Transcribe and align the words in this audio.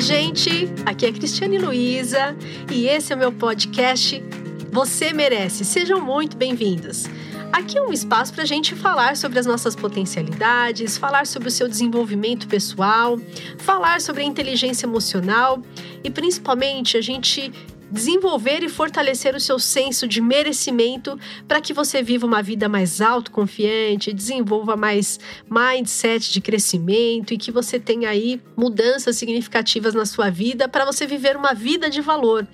Oi, 0.00 0.06
gente! 0.06 0.50
Aqui 0.86 1.04
é 1.04 1.12
Cristiane 1.12 1.58
Luiza 1.58 2.34
e 2.72 2.86
esse 2.86 3.12
é 3.12 3.16
o 3.16 3.18
meu 3.18 3.30
podcast 3.30 4.24
Você 4.72 5.12
Merece. 5.12 5.62
Sejam 5.62 6.00
muito 6.00 6.38
bem-vindos. 6.38 7.04
Aqui 7.52 7.76
é 7.76 7.82
um 7.82 7.92
espaço 7.92 8.32
para 8.32 8.44
a 8.44 8.46
gente 8.46 8.74
falar 8.74 9.14
sobre 9.14 9.38
as 9.38 9.44
nossas 9.44 9.76
potencialidades, 9.76 10.96
falar 10.96 11.26
sobre 11.26 11.48
o 11.48 11.50
seu 11.50 11.68
desenvolvimento 11.68 12.48
pessoal, 12.48 13.18
falar 13.58 14.00
sobre 14.00 14.22
a 14.22 14.24
inteligência 14.24 14.86
emocional 14.86 15.60
e 16.02 16.08
principalmente 16.08 16.96
a 16.96 17.02
gente 17.02 17.52
desenvolver 17.90 18.62
e 18.62 18.68
fortalecer 18.68 19.34
o 19.34 19.40
seu 19.40 19.58
senso 19.58 20.06
de 20.06 20.20
merecimento 20.20 21.18
para 21.48 21.60
que 21.60 21.72
você 21.72 22.02
viva 22.02 22.26
uma 22.26 22.42
vida 22.42 22.68
mais 22.68 23.00
autoconfiante, 23.00 24.12
desenvolva 24.12 24.76
mais 24.76 25.18
mindset 25.48 26.32
de 26.32 26.40
crescimento 26.40 27.34
e 27.34 27.38
que 27.38 27.50
você 27.50 27.78
tenha 27.78 28.08
aí 28.08 28.40
mudanças 28.56 29.16
significativas 29.16 29.94
na 29.94 30.06
sua 30.06 30.30
vida 30.30 30.68
para 30.68 30.84
você 30.84 31.06
viver 31.06 31.36
uma 31.36 31.54
vida 31.54 31.90
de 31.90 32.00
valor. 32.00 32.46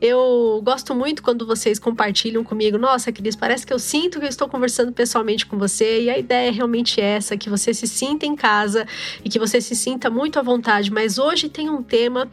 Eu 0.00 0.60
gosto 0.62 0.94
muito 0.94 1.22
quando 1.22 1.46
vocês 1.46 1.78
compartilham 1.78 2.44
comigo. 2.44 2.76
Nossa, 2.76 3.10
Cris, 3.10 3.34
parece 3.34 3.66
que 3.66 3.72
eu 3.72 3.78
sinto 3.78 4.18
que 4.18 4.26
eu 4.26 4.28
estou 4.28 4.46
conversando 4.46 4.92
pessoalmente 4.92 5.46
com 5.46 5.56
você. 5.56 6.02
E 6.02 6.10
a 6.10 6.18
ideia 6.18 6.48
é 6.48 6.50
realmente 6.50 7.00
essa: 7.00 7.36
que 7.36 7.48
você 7.48 7.72
se 7.72 7.86
sinta 7.86 8.26
em 8.26 8.36
casa 8.36 8.86
e 9.24 9.30
que 9.30 9.38
você 9.38 9.58
se 9.60 9.74
sinta 9.74 10.10
muito 10.10 10.38
à 10.38 10.42
vontade. 10.42 10.90
Mas 10.90 11.18
hoje 11.18 11.48
tem 11.48 11.70
um 11.70 11.82
tema 11.82 12.30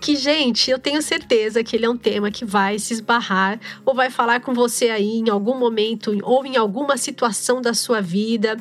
que, 0.00 0.16
gente, 0.16 0.70
eu 0.70 0.78
tenho 0.78 1.02
certeza 1.02 1.62
que 1.64 1.76
ele 1.76 1.84
é 1.84 1.90
um 1.90 1.96
tema 1.96 2.30
que 2.30 2.44
vai 2.44 2.78
se 2.78 2.92
esbarrar 2.92 3.58
ou 3.84 3.94
vai 3.94 4.10
falar 4.10 4.40
com 4.40 4.54
você 4.54 4.90
aí 4.90 5.18
em 5.18 5.28
algum 5.28 5.58
momento 5.58 6.16
ou 6.22 6.46
em 6.46 6.56
alguma 6.56 6.96
situação 6.96 7.60
da 7.60 7.74
sua 7.74 8.00
vida. 8.00 8.56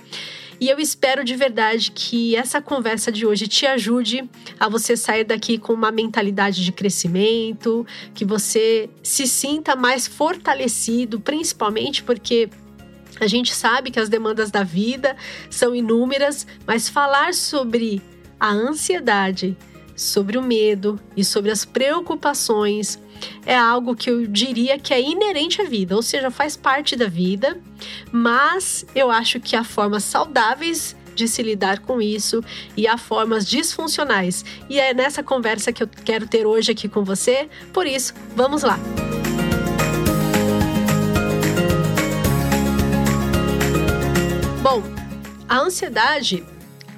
E 0.59 0.69
eu 0.69 0.79
espero 0.79 1.23
de 1.23 1.35
verdade 1.35 1.91
que 1.91 2.35
essa 2.35 2.59
conversa 2.59 3.11
de 3.11 3.25
hoje 3.27 3.47
te 3.47 3.67
ajude 3.67 4.27
a 4.59 4.67
você 4.67 4.97
sair 4.97 5.23
daqui 5.23 5.59
com 5.59 5.71
uma 5.71 5.91
mentalidade 5.91 6.65
de 6.65 6.71
crescimento, 6.71 7.85
que 8.15 8.25
você 8.25 8.89
se 9.03 9.27
sinta 9.27 9.75
mais 9.75 10.07
fortalecido, 10.07 11.19
principalmente 11.19 12.01
porque 12.01 12.49
a 13.19 13.27
gente 13.27 13.53
sabe 13.53 13.91
que 13.91 13.99
as 13.99 14.09
demandas 14.09 14.49
da 14.49 14.63
vida 14.63 15.15
são 15.49 15.75
inúmeras, 15.75 16.47
mas 16.65 16.89
falar 16.89 17.35
sobre 17.35 18.01
a 18.39 18.51
ansiedade 18.51 19.55
sobre 19.97 20.37
o 20.37 20.41
medo 20.43 20.99
e 21.15 21.25
sobre 21.25 21.49
as 21.51 21.65
preocupações 21.65 22.99
é 23.45 23.57
algo 23.57 23.95
que 23.95 24.09
eu 24.11 24.27
diria 24.27 24.77
que 24.77 24.93
é 24.93 25.01
inerente 25.01 25.59
à 25.59 25.65
vida, 25.65 25.95
ou 25.95 26.03
seja, 26.03 26.29
faz 26.29 26.55
parte 26.55 26.95
da 26.95 27.07
vida, 27.07 27.59
mas 28.11 28.85
eu 28.93 29.09
acho 29.09 29.39
que 29.39 29.55
há 29.55 29.63
formas 29.63 30.03
saudáveis 30.03 30.95
de 31.15 31.27
se 31.27 31.41
lidar 31.41 31.79
com 31.79 31.99
isso 31.99 32.43
e 32.75 32.87
há 32.87 32.95
formas 32.95 33.47
disfuncionais. 33.47 34.45
E 34.69 34.79
é 34.79 34.93
nessa 34.93 35.23
conversa 35.23 35.73
que 35.73 35.81
eu 35.81 35.87
quero 35.87 36.27
ter 36.27 36.45
hoje 36.45 36.71
aqui 36.71 36.87
com 36.87 37.03
você, 37.03 37.49
por 37.73 37.87
isso, 37.87 38.13
vamos 38.35 38.61
lá! 38.61 38.79
Bom, 44.61 44.83
a 45.49 45.59
ansiedade 45.59 46.45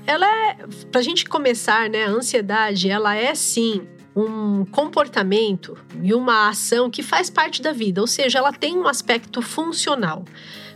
ela 0.10 0.26
é, 0.26 0.58
pra 0.92 1.04
gente 1.04 1.24
começar, 1.26 1.88
né, 1.88 2.06
a 2.06 2.10
ansiedade, 2.10 2.90
ela 2.90 3.16
é 3.16 3.36
sim 3.36 3.88
um 4.16 4.66
comportamento 4.66 5.78
e 6.02 6.16
uma 6.16 6.50
ação 6.50 6.90
que 6.90 7.04
faz 7.04 7.30
parte 7.30 7.62
da 7.62 7.72
vida, 7.72 8.02
ou 8.02 8.08
seja, 8.08 8.40
ela 8.40 8.52
tem 8.52 8.76
um 8.76 8.88
aspecto 8.88 9.40
funcional. 9.40 10.26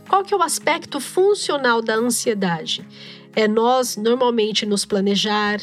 Qual 0.08 0.22
que 0.22 0.32
é 0.32 0.36
o 0.36 0.42
aspecto 0.42 1.00
funcional 1.00 1.82
da 1.82 1.96
ansiedade? 1.96 2.86
É 3.34 3.48
nós 3.48 3.96
normalmente 3.96 4.64
nos 4.64 4.84
planejar, 4.84 5.58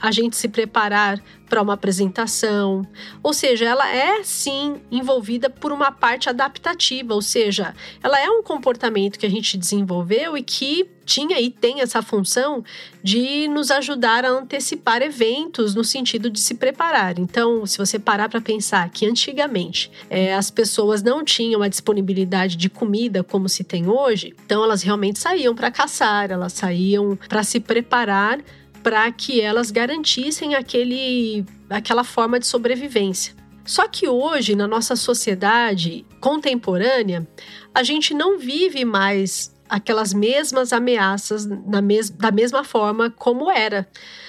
a 0.00 0.10
gente 0.10 0.34
se 0.34 0.48
preparar 0.48 1.22
para 1.48 1.62
uma 1.62 1.74
apresentação. 1.74 2.82
Ou 3.22 3.32
seja, 3.32 3.66
ela 3.66 3.88
é 3.88 4.24
sim 4.24 4.80
envolvida 4.90 5.50
por 5.50 5.72
uma 5.72 5.92
parte 5.92 6.28
adaptativa, 6.28 7.14
ou 7.14 7.22
seja, 7.22 7.74
ela 8.02 8.18
é 8.18 8.28
um 8.30 8.42
comportamento 8.42 9.18
que 9.18 9.26
a 9.26 9.30
gente 9.30 9.58
desenvolveu 9.58 10.36
e 10.36 10.42
que 10.42 10.88
tinha 11.10 11.40
e 11.40 11.50
tem 11.50 11.80
essa 11.80 12.00
função 12.00 12.64
de 13.02 13.48
nos 13.48 13.70
ajudar 13.72 14.24
a 14.24 14.30
antecipar 14.30 15.02
eventos 15.02 15.74
no 15.74 15.82
sentido 15.82 16.30
de 16.30 16.38
se 16.38 16.54
preparar. 16.54 17.18
Então, 17.18 17.66
se 17.66 17.76
você 17.76 17.98
parar 17.98 18.28
para 18.28 18.40
pensar 18.40 18.88
que 18.90 19.04
antigamente 19.04 19.90
é, 20.08 20.34
as 20.34 20.50
pessoas 20.50 21.02
não 21.02 21.24
tinham 21.24 21.62
a 21.62 21.68
disponibilidade 21.68 22.56
de 22.56 22.70
comida 22.70 23.24
como 23.24 23.48
se 23.48 23.64
tem 23.64 23.88
hoje, 23.88 24.34
então 24.44 24.62
elas 24.62 24.82
realmente 24.82 25.18
saíam 25.18 25.54
para 25.54 25.70
caçar, 25.70 26.30
elas 26.30 26.52
saíam 26.52 27.18
para 27.28 27.42
se 27.42 27.58
preparar 27.58 28.38
para 28.80 29.10
que 29.10 29.40
elas 29.40 29.70
garantissem 29.70 30.54
aquele, 30.54 31.44
aquela 31.68 32.04
forma 32.04 32.38
de 32.38 32.46
sobrevivência. 32.46 33.34
Só 33.64 33.86
que 33.86 34.08
hoje, 34.08 34.56
na 34.56 34.66
nossa 34.66 34.96
sociedade 34.96 36.06
contemporânea, 36.20 37.28
a 37.74 37.82
gente 37.82 38.14
não 38.14 38.38
vive 38.38 38.84
mais 38.84 39.54
aquelas 39.70 40.12
mesmas 40.12 40.72
ameaças 40.72 41.46
mes 41.46 42.10
da 42.10 42.30
mesma 42.30 42.64
forma 42.64 43.10
como 43.10 43.50
era. 43.50 43.88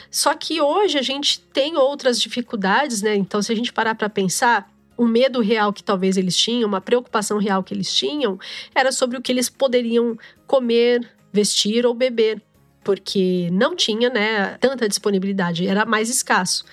Só 0.10 0.34
que 0.36 0.62
hoje 0.62 0.98
a 0.98 1.02
gente 1.02 1.40
tem 1.40 1.76
outras 1.76 2.20
dificuldades, 2.22 3.02
né? 3.02 3.16
Então, 3.16 3.42
se 3.42 3.52
a 3.52 3.56
gente 3.56 3.74
parar 3.74 3.96
para 3.96 4.10
pensar, 4.10 4.72
um 4.98 5.08
medo 5.08 5.42
real 5.42 5.74
que 5.74 5.84
talvez 5.84 6.16
eles 6.16 6.38
tinham, 6.38 6.68
uma 6.68 6.82
preocupação 6.82 7.38
real 7.40 7.64
que 7.64 7.74
eles 7.74 7.94
tinham, 7.94 8.40
era 8.76 8.92
sobre 8.92 9.18
o 9.18 9.22
que 9.22 9.32
eles 9.32 9.50
poderiam 9.50 10.18
comer, 10.46 11.10
vestir 11.34 11.86
ou 11.86 11.94
beber 11.94 12.42
porque 12.84 13.50
não 13.52 13.76
tinha 13.76 14.10
né, 14.10 14.58
tanta 14.60 14.88
disponibilidade, 14.88 15.68
era 15.68 15.86
mais 15.86 16.10
escasso. 16.10 16.66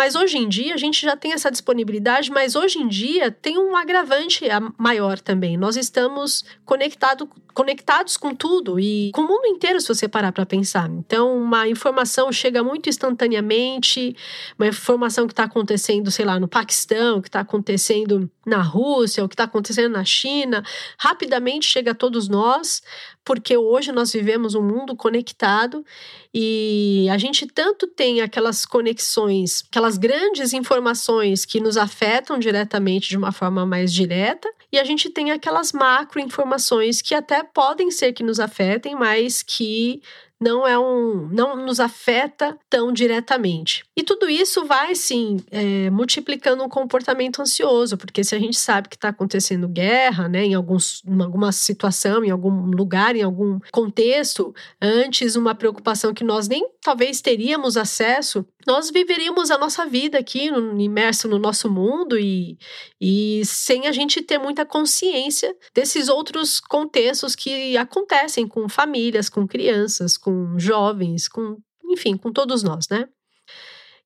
Mas 0.00 0.14
hoje 0.14 0.38
em 0.38 0.48
dia 0.48 0.72
a 0.72 0.78
gente 0.78 1.02
já 1.02 1.14
tem 1.14 1.34
essa 1.34 1.50
disponibilidade, 1.50 2.30
mas 2.30 2.56
hoje 2.56 2.78
em 2.78 2.88
dia 2.88 3.30
tem 3.30 3.58
um 3.58 3.76
agravante 3.76 4.46
maior 4.78 5.20
também. 5.20 5.58
Nós 5.58 5.76
estamos 5.76 6.42
conectado, 6.64 7.28
conectados 7.52 8.16
com 8.16 8.34
tudo 8.34 8.80
e 8.80 9.10
com 9.12 9.20
o 9.20 9.28
mundo 9.28 9.44
inteiro, 9.44 9.78
se 9.78 9.88
você 9.88 10.08
parar 10.08 10.32
para 10.32 10.46
pensar. 10.46 10.88
Então, 10.88 11.36
uma 11.36 11.68
informação 11.68 12.32
chega 12.32 12.62
muito 12.62 12.88
instantaneamente, 12.88 14.16
uma 14.58 14.68
informação 14.68 15.26
que 15.26 15.34
está 15.34 15.44
acontecendo, 15.44 16.10
sei 16.10 16.24
lá, 16.24 16.40
no 16.40 16.48
Paquistão, 16.48 17.20
que 17.20 17.28
está 17.28 17.40
acontecendo 17.40 18.30
na 18.46 18.62
Rússia, 18.62 19.22
o 19.22 19.28
que 19.28 19.34
está 19.34 19.44
acontecendo 19.44 19.92
na 19.92 20.04
China, 20.06 20.64
rapidamente 20.96 21.66
chega 21.66 21.90
a 21.90 21.94
todos 21.94 22.26
nós, 22.26 22.82
porque 23.24 23.56
hoje 23.56 23.92
nós 23.92 24.12
vivemos 24.12 24.54
um 24.54 24.62
mundo 24.62 24.96
conectado 24.96 25.84
e 26.32 27.06
a 27.10 27.18
gente 27.18 27.46
tanto 27.46 27.86
tem 27.86 28.20
aquelas 28.20 28.64
conexões, 28.64 29.64
aquelas 29.70 29.98
grandes 29.98 30.52
informações 30.52 31.44
que 31.44 31.60
nos 31.60 31.76
afetam 31.76 32.38
diretamente 32.38 33.08
de 33.08 33.16
uma 33.16 33.32
forma 33.32 33.66
mais 33.66 33.92
direta, 33.92 34.48
e 34.72 34.78
a 34.78 34.84
gente 34.84 35.10
tem 35.10 35.30
aquelas 35.30 35.72
macro 35.72 36.20
informações 36.20 37.02
que 37.02 37.14
até 37.14 37.42
podem 37.42 37.90
ser 37.90 38.12
que 38.12 38.22
nos 38.22 38.38
afetem, 38.38 38.94
mas 38.94 39.42
que 39.42 40.00
não 40.40 40.66
é 40.66 40.78
um, 40.78 41.28
não 41.30 41.54
nos 41.54 41.78
afeta 41.78 42.58
tão 42.68 42.92
diretamente. 42.92 43.84
E 43.94 44.02
tudo 44.02 44.28
isso 44.28 44.64
vai 44.64 44.94
sim 44.94 45.36
é, 45.50 45.90
multiplicando 45.90 46.64
um 46.64 46.68
comportamento 46.68 47.42
ansioso, 47.42 47.98
porque 47.98 48.24
se 48.24 48.34
a 48.34 48.38
gente 48.38 48.58
sabe 48.58 48.88
que 48.88 48.96
está 48.96 49.10
acontecendo 49.10 49.68
guerra, 49.68 50.28
né, 50.28 50.44
em, 50.44 50.54
alguns, 50.54 51.02
em 51.06 51.22
alguma 51.22 51.52
situação, 51.52 52.24
em 52.24 52.30
algum 52.30 52.70
lugar, 52.70 53.14
em 53.14 53.22
algum 53.22 53.58
contexto, 53.70 54.54
antes 54.80 55.36
uma 55.36 55.54
preocupação 55.54 56.14
que 56.14 56.24
nós 56.24 56.48
nem 56.48 56.66
talvez 56.80 57.20
teríamos 57.20 57.76
acesso, 57.76 58.46
nós 58.66 58.90
viveríamos 58.90 59.50
a 59.50 59.58
nossa 59.58 59.86
vida 59.86 60.18
aqui, 60.18 60.50
no, 60.50 60.80
imerso 60.80 61.28
no 61.28 61.38
nosso 61.38 61.70
mundo 61.70 62.18
e, 62.18 62.58
e 63.00 63.42
sem 63.44 63.86
a 63.86 63.92
gente 63.92 64.22
ter 64.22 64.38
muita 64.38 64.64
consciência 64.64 65.54
desses 65.74 66.08
outros 66.08 66.60
contextos 66.60 67.34
que 67.34 67.76
acontecem 67.76 68.46
com 68.46 68.68
famílias, 68.68 69.28
com 69.28 69.46
crianças, 69.46 70.16
com 70.16 70.29
jovens, 70.58 71.28
com 71.28 71.58
enfim, 71.90 72.16
com 72.16 72.32
todos 72.32 72.62
nós, 72.62 72.88
né? 72.88 73.08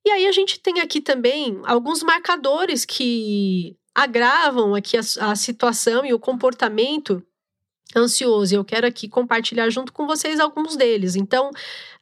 E 0.04 0.10
aí 0.10 0.26
a 0.26 0.32
gente 0.32 0.60
tem 0.60 0.81
aqui 0.81 1.00
também 1.00 1.60
alguns 1.64 2.02
marcadores 2.02 2.84
que 2.84 3.76
agravam 3.94 4.75
aqui 4.75 4.96
a, 4.96 5.31
a 5.31 5.37
situação 5.37 6.04
e 6.04 6.12
o 6.12 6.19
comportamento 6.19 7.22
ansioso. 7.96 8.54
Eu 8.54 8.64
quero 8.64 8.87
aqui 8.87 9.08
compartilhar 9.08 9.70
junto 9.70 9.93
com 9.93 10.06
vocês 10.06 10.40
alguns 10.40 10.76
deles. 10.76 11.16
Então, 11.16 11.50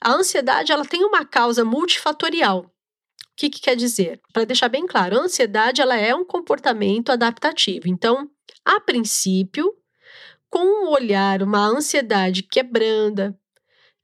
a 0.01 0.13
ansiedade 0.13 0.73
ela 0.73 0.85
tem 0.85 1.05
uma 1.05 1.25
causa 1.25 1.65
multifatorial. 1.65 2.61
O 2.61 3.35
que, 3.37 3.51
que 3.51 3.61
quer 3.61 3.77
dizer? 3.77 4.21
Para 4.33 4.45
deixar 4.45 4.69
bem 4.69 4.87
claro, 4.87 5.17
a 5.17 5.23
ansiedade 5.23 5.81
ela 5.81 5.97
é 5.97 6.15
um 6.15 6.25
comportamento 6.25 7.11
adaptativo. 7.11 7.89
Então, 7.89 8.29
a 8.65 8.81
princípio, 8.81 9.73
com 10.51 10.61
um 10.61 10.91
olhar, 10.91 11.43
uma 11.43 11.67
ansiedade 11.67 12.43
que 12.43 12.61
é 12.61 12.63
branda, 12.63 13.37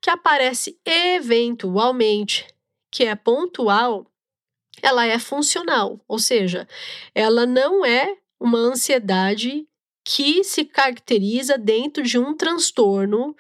que 0.01 0.11
aparece 0.11 0.79
eventualmente, 0.85 2.47
que 2.91 3.05
é 3.05 3.15
pontual, 3.15 4.11
ela 4.83 5.05
é 5.05 5.19
funcional, 5.19 6.01
ou 6.07 6.19
seja, 6.19 6.69
ela 7.15 7.45
não 7.45 7.85
é 7.85 8.17
uma 8.39 8.59
ansiedade 8.59 9.67
que 10.05 10.43
se 10.45 10.65
caracteriza 10.65 11.59
dentro 11.59 12.03
de 12.03 12.19
um 12.19 12.35
transtorno 12.35 13.35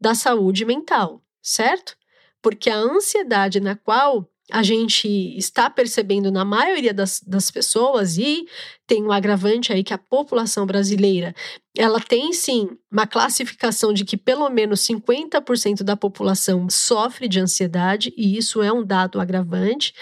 da 0.00 0.14
saúde 0.14 0.64
mental, 0.64 1.22
certo? 1.40 1.96
Porque 2.40 2.68
a 2.68 2.76
ansiedade 2.76 3.60
na 3.60 3.76
qual 3.76 4.28
a 4.52 4.62
gente 4.62 5.08
está 5.38 5.70
percebendo 5.70 6.30
na 6.30 6.44
maioria 6.44 6.92
das, 6.92 7.22
das 7.26 7.50
pessoas, 7.50 8.18
e 8.18 8.46
tem 8.86 9.02
um 9.02 9.10
agravante 9.10 9.72
aí 9.72 9.82
que 9.82 9.94
a 9.94 9.98
população 9.98 10.66
brasileira 10.66 11.34
ela 11.74 11.98
tem 11.98 12.34
sim 12.34 12.68
uma 12.90 13.06
classificação 13.06 13.94
de 13.94 14.04
que 14.04 14.14
pelo 14.14 14.50
menos 14.50 14.80
50% 14.86 15.82
da 15.82 15.96
população 15.96 16.68
sofre 16.68 17.28
de 17.28 17.40
ansiedade, 17.40 18.12
e 18.14 18.36
isso 18.36 18.62
é 18.62 18.70
um 18.70 18.84
dado 18.84 19.18
agravante. 19.18 19.94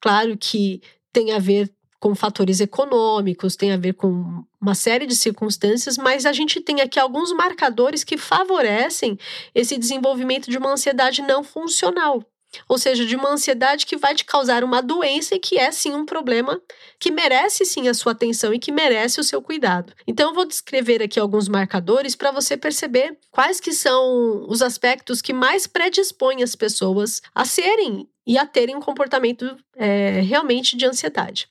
Claro 0.00 0.36
que 0.36 0.82
tem 1.12 1.30
a 1.30 1.38
ver 1.38 1.72
com 2.00 2.16
fatores 2.16 2.58
econômicos, 2.58 3.54
tem 3.54 3.70
a 3.70 3.76
ver 3.76 3.92
com 3.92 4.42
uma 4.60 4.74
série 4.74 5.06
de 5.06 5.14
circunstâncias, 5.14 5.96
mas 5.96 6.26
a 6.26 6.32
gente 6.32 6.60
tem 6.60 6.80
aqui 6.80 6.98
alguns 6.98 7.32
marcadores 7.32 8.02
que 8.02 8.18
favorecem 8.18 9.16
esse 9.54 9.78
desenvolvimento 9.78 10.50
de 10.50 10.58
uma 10.58 10.72
ansiedade 10.72 11.22
não 11.22 11.44
funcional. 11.44 12.20
Ou 12.68 12.78
seja, 12.78 13.04
de 13.04 13.16
uma 13.16 13.30
ansiedade 13.30 13.86
que 13.86 13.96
vai 13.96 14.14
te 14.14 14.24
causar 14.24 14.62
uma 14.62 14.82
doença 14.82 15.34
e 15.34 15.38
que 15.38 15.58
é 15.58 15.70
sim 15.72 15.92
um 15.92 16.04
problema 16.04 16.60
que 16.98 17.10
merece 17.10 17.64
sim 17.64 17.88
a 17.88 17.94
sua 17.94 18.12
atenção 18.12 18.52
e 18.52 18.58
que 18.58 18.70
merece 18.70 19.20
o 19.20 19.24
seu 19.24 19.40
cuidado. 19.40 19.92
Então 20.06 20.30
eu 20.30 20.34
vou 20.34 20.44
descrever 20.44 21.02
aqui 21.02 21.18
alguns 21.18 21.48
marcadores 21.48 22.14
para 22.14 22.30
você 22.30 22.56
perceber 22.56 23.18
quais 23.30 23.60
que 23.60 23.72
são 23.72 24.44
os 24.48 24.62
aspectos 24.62 25.22
que 25.22 25.32
mais 25.32 25.66
predispõem 25.66 26.42
as 26.42 26.54
pessoas 26.54 27.22
a 27.34 27.44
serem 27.44 28.08
e 28.26 28.38
a 28.38 28.46
terem 28.46 28.76
um 28.76 28.80
comportamento 28.80 29.56
é, 29.76 30.20
realmente 30.20 30.76
de 30.76 30.86
ansiedade. 30.86 31.48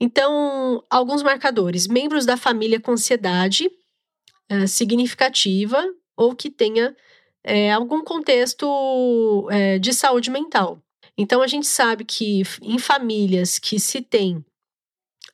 Então, 0.00 0.82
alguns 0.88 1.22
marcadores: 1.22 1.86
membros 1.86 2.24
da 2.24 2.36
família 2.36 2.80
com 2.80 2.92
ansiedade 2.92 3.70
é, 4.48 4.66
significativa 4.66 5.84
ou 6.16 6.34
que 6.34 6.50
tenha 6.50 6.96
é, 7.44 7.72
algum 7.72 8.02
contexto 8.02 9.48
é, 9.50 9.78
de 9.78 9.92
saúde 9.92 10.30
mental. 10.30 10.78
Então, 11.16 11.42
a 11.42 11.46
gente 11.46 11.66
sabe 11.66 12.04
que 12.04 12.42
em 12.62 12.78
famílias 12.78 13.58
que 13.58 13.78
se 13.78 14.00
tem 14.00 14.44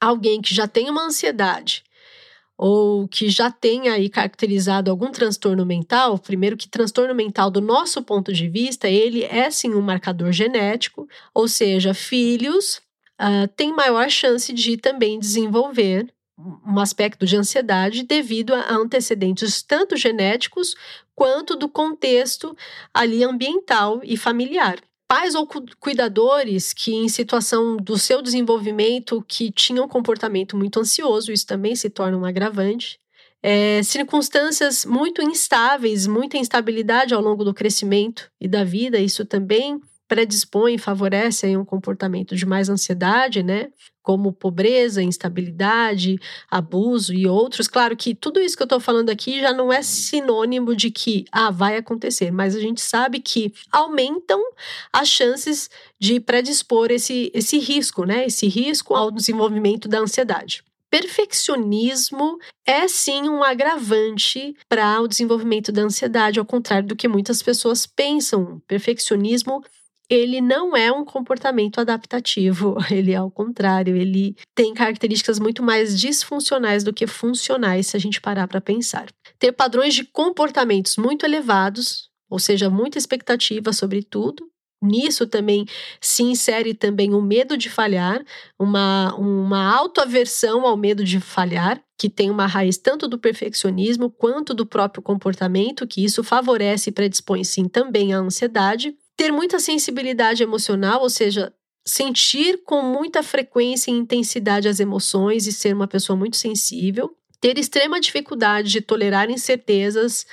alguém 0.00 0.40
que 0.40 0.54
já 0.54 0.66
tem 0.66 0.90
uma 0.90 1.04
ansiedade 1.04 1.84
ou 2.58 3.06
que 3.06 3.28
já 3.28 3.50
tenha 3.50 3.92
aí 3.92 4.08
caracterizado 4.08 4.90
algum 4.90 5.10
transtorno 5.10 5.66
mental, 5.66 6.18
primeiro 6.18 6.56
que 6.56 6.68
transtorno 6.68 7.14
mental 7.14 7.50
do 7.50 7.60
nosso 7.60 8.02
ponto 8.02 8.32
de 8.32 8.48
vista, 8.48 8.88
ele 8.88 9.24
é 9.24 9.50
sim 9.50 9.74
um 9.74 9.82
marcador 9.82 10.32
genético, 10.32 11.06
ou 11.34 11.46
seja, 11.46 11.92
filhos 11.92 12.80
uh, 13.20 13.46
têm 13.54 13.74
maior 13.74 14.08
chance 14.08 14.52
de 14.52 14.76
também 14.78 15.18
desenvolver 15.18 16.06
um 16.38 16.78
aspecto 16.78 17.24
de 17.24 17.36
ansiedade 17.36 18.02
devido 18.02 18.54
a 18.54 18.74
antecedentes 18.74 19.62
tanto 19.62 19.96
genéticos 19.96 20.74
quanto 21.14 21.56
do 21.56 21.68
contexto 21.68 22.56
ali 22.92 23.24
ambiental 23.24 24.00
e 24.04 24.16
familiar. 24.16 24.78
Pais 25.08 25.34
ou 25.34 25.48
cuidadores 25.78 26.72
que 26.72 26.92
em 26.92 27.08
situação 27.08 27.76
do 27.76 27.96
seu 27.96 28.20
desenvolvimento 28.20 29.24
que 29.26 29.50
tinham 29.50 29.88
comportamento 29.88 30.56
muito 30.56 30.80
ansioso, 30.80 31.32
isso 31.32 31.46
também 31.46 31.76
se 31.76 31.88
torna 31.88 32.18
um 32.18 32.24
agravante. 32.24 32.98
É, 33.42 33.80
circunstâncias 33.84 34.84
muito 34.84 35.22
instáveis, 35.22 36.06
muita 36.06 36.36
instabilidade 36.36 37.14
ao 37.14 37.22
longo 37.22 37.44
do 37.44 37.54
crescimento 37.54 38.30
e 38.40 38.48
da 38.48 38.64
vida, 38.64 38.98
isso 38.98 39.24
também 39.24 39.80
predispõe, 40.08 40.78
favorece 40.78 41.46
aí 41.46 41.56
um 41.56 41.64
comportamento 41.64 42.36
de 42.36 42.46
mais 42.46 42.68
ansiedade, 42.68 43.42
né? 43.42 43.68
Como 44.02 44.32
pobreza, 44.32 45.02
instabilidade, 45.02 46.18
abuso 46.50 47.12
e 47.12 47.26
outros. 47.26 47.66
Claro 47.66 47.96
que 47.96 48.14
tudo 48.14 48.40
isso 48.40 48.56
que 48.56 48.62
eu 48.62 48.66
estou 48.66 48.78
falando 48.78 49.10
aqui 49.10 49.40
já 49.40 49.52
não 49.52 49.72
é 49.72 49.82
sinônimo 49.82 50.76
de 50.76 50.90
que 50.90 51.24
ah, 51.32 51.50
vai 51.50 51.76
acontecer, 51.76 52.30
mas 52.30 52.54
a 52.54 52.60
gente 52.60 52.80
sabe 52.80 53.20
que 53.20 53.52
aumentam 53.72 54.40
as 54.92 55.08
chances 55.08 55.68
de 55.98 56.20
predispor 56.20 56.90
esse, 56.90 57.30
esse 57.34 57.58
risco, 57.58 58.04
né? 58.04 58.26
Esse 58.26 58.46
risco 58.46 58.94
ao 58.94 59.10
desenvolvimento 59.10 59.88
da 59.88 59.98
ansiedade. 59.98 60.62
Perfeccionismo 60.88 62.38
é 62.64 62.86
sim 62.86 63.28
um 63.28 63.42
agravante 63.42 64.56
para 64.68 65.00
o 65.00 65.08
desenvolvimento 65.08 65.72
da 65.72 65.82
ansiedade, 65.82 66.38
ao 66.38 66.44
contrário 66.46 66.86
do 66.86 66.96
que 66.96 67.08
muitas 67.08 67.42
pessoas 67.42 67.86
pensam. 67.86 68.62
Perfeccionismo 68.68 69.64
ele 70.08 70.40
não 70.40 70.76
é 70.76 70.90
um 70.90 71.04
comportamento 71.04 71.80
adaptativo, 71.80 72.76
ele 72.90 73.12
é 73.12 73.16
ao 73.16 73.30
contrário, 73.30 73.96
ele 73.96 74.36
tem 74.54 74.72
características 74.72 75.38
muito 75.38 75.62
mais 75.62 75.98
disfuncionais 75.98 76.84
do 76.84 76.92
que 76.92 77.06
funcionais 77.06 77.88
se 77.88 77.96
a 77.96 78.00
gente 78.00 78.20
parar 78.20 78.46
para 78.46 78.60
pensar. 78.60 79.06
Ter 79.38 79.52
padrões 79.52 79.94
de 79.94 80.04
comportamentos 80.04 80.96
muito 80.96 81.26
elevados, 81.26 82.08
ou 82.30 82.38
seja, 82.38 82.70
muita 82.70 82.98
expectativa 82.98 83.72
sobre 83.72 84.02
tudo. 84.02 84.48
Nisso 84.82 85.26
também 85.26 85.64
se 86.00 86.22
insere 86.22 86.74
também 86.74 87.14
o 87.14 87.22
medo 87.22 87.56
de 87.56 87.70
falhar, 87.70 88.22
uma, 88.58 89.14
uma 89.14 89.74
autoaversão 89.74 90.66
ao 90.66 90.76
medo 90.76 91.02
de 91.02 91.18
falhar, 91.18 91.82
que 91.98 92.10
tem 92.10 92.30
uma 92.30 92.46
raiz 92.46 92.76
tanto 92.76 93.08
do 93.08 93.18
perfeccionismo 93.18 94.10
quanto 94.10 94.52
do 94.52 94.66
próprio 94.66 95.02
comportamento, 95.02 95.86
que 95.86 96.04
isso 96.04 96.22
favorece 96.22 96.90
e 96.90 96.92
predispõe 96.92 97.42
sim 97.42 97.66
também 97.66 98.12
à 98.12 98.18
ansiedade 98.18 98.94
ter 99.16 99.32
muita 99.32 99.58
sensibilidade 99.58 100.42
emocional, 100.42 101.00
ou 101.00 101.10
seja, 101.10 101.52
sentir 101.86 102.62
com 102.64 102.82
muita 102.82 103.22
frequência 103.22 103.90
e 103.90 103.94
intensidade 103.94 104.68
as 104.68 104.80
emoções 104.80 105.46
e 105.46 105.52
ser 105.52 105.74
uma 105.74 105.86
pessoa 105.86 106.16
muito 106.16 106.36
sensível, 106.36 107.16
ter 107.40 107.58
extrema 107.58 108.00
dificuldade 108.00 108.70
de 108.70 108.80
tolerar 108.80 109.30
incertezas, 109.30 110.26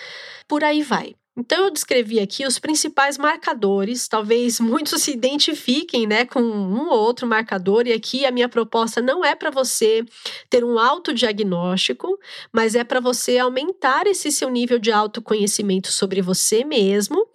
por 0.47 0.63
aí 0.63 0.81
vai. 0.81 1.15
Então 1.35 1.65
eu 1.65 1.71
descrevi 1.71 2.19
aqui 2.19 2.45
os 2.45 2.59
principais 2.59 3.17
marcadores, 3.17 4.07
talvez 4.07 4.59
muitos 4.61 5.01
se 5.01 5.11
identifiquem, 5.11 6.05
né, 6.05 6.25
com 6.25 6.41
um 6.41 6.89
ou 6.89 6.99
outro 6.99 7.25
marcador 7.25 7.87
e 7.87 7.93
aqui 7.93 8.25
a 8.25 8.31
minha 8.31 8.47
proposta 8.47 9.01
não 9.01 9.25
é 9.25 9.33
para 9.35 9.49
você 9.49 10.05
ter 10.49 10.63
um 10.63 10.77
autodiagnóstico, 10.77 12.19
mas 12.51 12.75
é 12.75 12.83
para 12.83 12.99
você 12.99 13.39
aumentar 13.39 14.05
esse 14.05 14.31
seu 14.31 14.49
nível 14.49 14.77
de 14.77 14.91
autoconhecimento 14.91 15.91
sobre 15.91 16.21
você 16.21 16.63
mesmo 16.63 17.27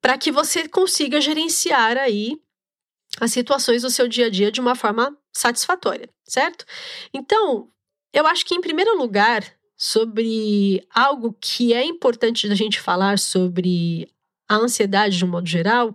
para 0.00 0.16
que 0.18 0.32
você 0.32 0.68
consiga 0.68 1.20
gerenciar 1.20 1.96
aí 1.96 2.40
as 3.20 3.32
situações 3.32 3.82
do 3.82 3.90
seu 3.90 4.08
dia 4.08 4.26
a 4.26 4.30
dia 4.30 4.50
de 4.50 4.60
uma 4.60 4.74
forma 4.74 5.16
satisfatória, 5.32 6.08
certo? 6.24 6.64
Então, 7.12 7.68
eu 8.12 8.26
acho 8.26 8.44
que 8.44 8.54
em 8.54 8.60
primeiro 8.60 8.96
lugar, 8.96 9.44
sobre 9.76 10.86
algo 10.94 11.36
que 11.40 11.72
é 11.72 11.84
importante 11.84 12.48
da 12.48 12.54
gente 12.54 12.80
falar 12.80 13.18
sobre 13.18 14.08
a 14.48 14.56
ansiedade 14.56 15.16
de 15.16 15.24
um 15.24 15.28
modo 15.28 15.48
geral, 15.48 15.94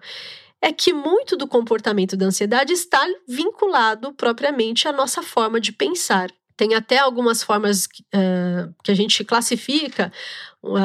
é 0.61 0.71
que 0.71 0.93
muito 0.93 1.37
do 1.37 1.47
comportamento 1.47 2.17
da 2.17 2.25
ansiedade 2.25 2.73
está 2.73 3.05
vinculado 3.27 4.13
propriamente 4.13 4.87
à 4.87 4.91
nossa 4.91 5.21
forma 5.21 5.59
de 5.59 5.71
pensar. 5.71 6.31
Tem 6.57 6.73
até 6.73 6.97
algumas 6.97 7.43
formas 7.43 7.85
uh, 7.85 8.73
que 8.83 8.89
a 8.89 8.95
gente 8.95 9.23
classifica 9.23 10.11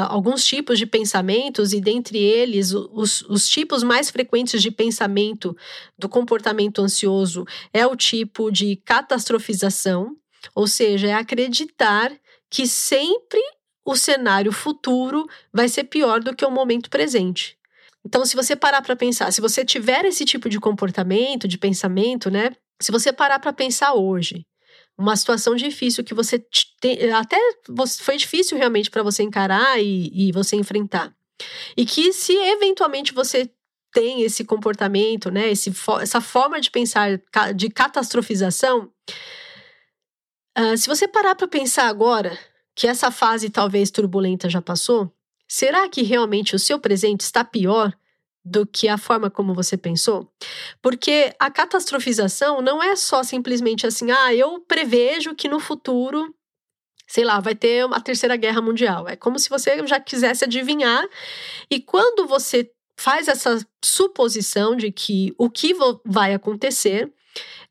alguns 0.09 0.45
tipos 0.45 0.79
de 0.79 0.87
pensamentos, 0.87 1.73
e 1.73 1.81
dentre 1.81 2.19
eles, 2.19 2.73
os, 2.73 3.23
os 3.23 3.49
tipos 3.49 3.83
mais 3.83 4.11
frequentes 4.11 4.61
de 4.61 4.71
pensamento 4.71 5.57
do 5.99 6.09
comportamento 6.09 6.83
ansioso 6.83 7.45
é 7.73 7.87
o 7.87 7.97
tipo 7.97 8.51
de 8.51 8.77
catastrofização, 8.77 10.17
ou 10.55 10.67
seja, 10.67 11.09
é 11.09 11.15
acreditar 11.15 12.13
que 12.49 12.67
sempre 12.67 13.41
o 13.85 13.97
cenário 13.97 14.53
futuro 14.53 15.27
vai 15.53 15.69
ser 15.69 15.85
pior 15.85 16.21
do 16.21 16.35
que 16.35 16.45
o 16.45 16.51
momento 16.51 16.91
presente. 16.91 17.57
Então, 18.05 18.25
se 18.25 18.35
você 18.35 18.57
parar 18.57 18.83
para 18.83 18.97
pensar, 18.97 19.33
se 19.33 19.41
você 19.41 19.65
tiver 19.65 20.05
esse 20.05 20.25
tipo 20.25 20.49
de 20.49 20.59
comportamento, 20.59 21.47
de 21.47 21.59
pensamento, 21.59 22.31
né? 22.31 22.53
Se 22.81 22.91
você 22.91 23.13
parar 23.13 23.39
para 23.39 23.53
pensar 23.53 23.93
hoje, 23.93 24.47
uma 25.01 25.17
situação 25.17 25.57
difícil 25.57 26.05
que 26.05 26.13
você 26.13 26.39
te, 26.39 26.69
até 27.15 27.39
foi 28.01 28.19
difícil 28.19 28.59
realmente 28.59 28.91
para 28.91 29.03
você 29.03 29.23
encarar 29.23 29.83
e, 29.83 30.11
e 30.13 30.31
você 30.33 30.57
enfrentar. 30.57 31.15
E 31.75 31.87
que 31.87 32.13
se 32.13 32.35
eventualmente 32.37 33.15
você 33.15 33.51
tem 33.93 34.23
esse 34.23 34.45
comportamento, 34.45 35.31
né, 35.31 35.51
esse, 35.51 35.73
essa 36.01 36.21
forma 36.21 36.61
de 36.61 36.71
pensar 36.71 37.21
de 37.57 37.71
catastrofização, 37.71 38.93
uh, 40.59 40.77
se 40.77 40.87
você 40.87 41.09
parar 41.09 41.35
para 41.35 41.49
pensar 41.49 41.89
agora 41.89 42.39
que 42.75 42.87
essa 42.87 43.11
fase 43.11 43.49
talvez 43.49 43.91
turbulenta 43.91 44.51
já 44.51 44.61
passou, 44.61 45.11
será 45.49 45.89
que 45.89 46.03
realmente 46.03 46.55
o 46.55 46.59
seu 46.59 46.79
presente 46.79 47.23
está 47.23 47.43
pior 47.43 47.97
do 48.51 48.67
que 48.67 48.89
a 48.89 48.99
forma 48.99 49.31
como 49.31 49.55
você 49.55 49.77
pensou? 49.77 50.29
Porque 50.83 51.33
a 51.39 51.51
catastrofização 51.51 52.61
não 52.61 52.83
é 52.83 52.97
só 52.97 53.23
simplesmente 53.23 53.87
assim, 53.87 54.11
ah, 54.11 54.35
eu 54.35 54.61
prevejo 54.61 55.35
que 55.35 55.49
no 55.49 55.61
futuro, 55.61 56.35
sei 57.07 57.25
lá, 57.25 57.39
vai 57.39 57.55
ter 57.55 57.87
uma 57.87 58.01
terceira 58.01 58.37
guerra 58.37 58.61
mundial. 58.61 59.09
É 59.09 59.15
como 59.15 59.39
se 59.39 59.49
você 59.49 59.87
já 59.87 60.01
quisesse 60.01 60.45
adivinhar. 60.45 61.07
E 61.71 61.81
quando 61.81 62.27
você 62.27 62.71
faz 62.97 63.29
essa 63.29 63.65
suposição 63.83 64.77
de 64.77 64.91
que 64.91 65.33
o 65.39 65.49
que 65.49 65.73
vai 66.05 66.35
acontecer, 66.35 67.11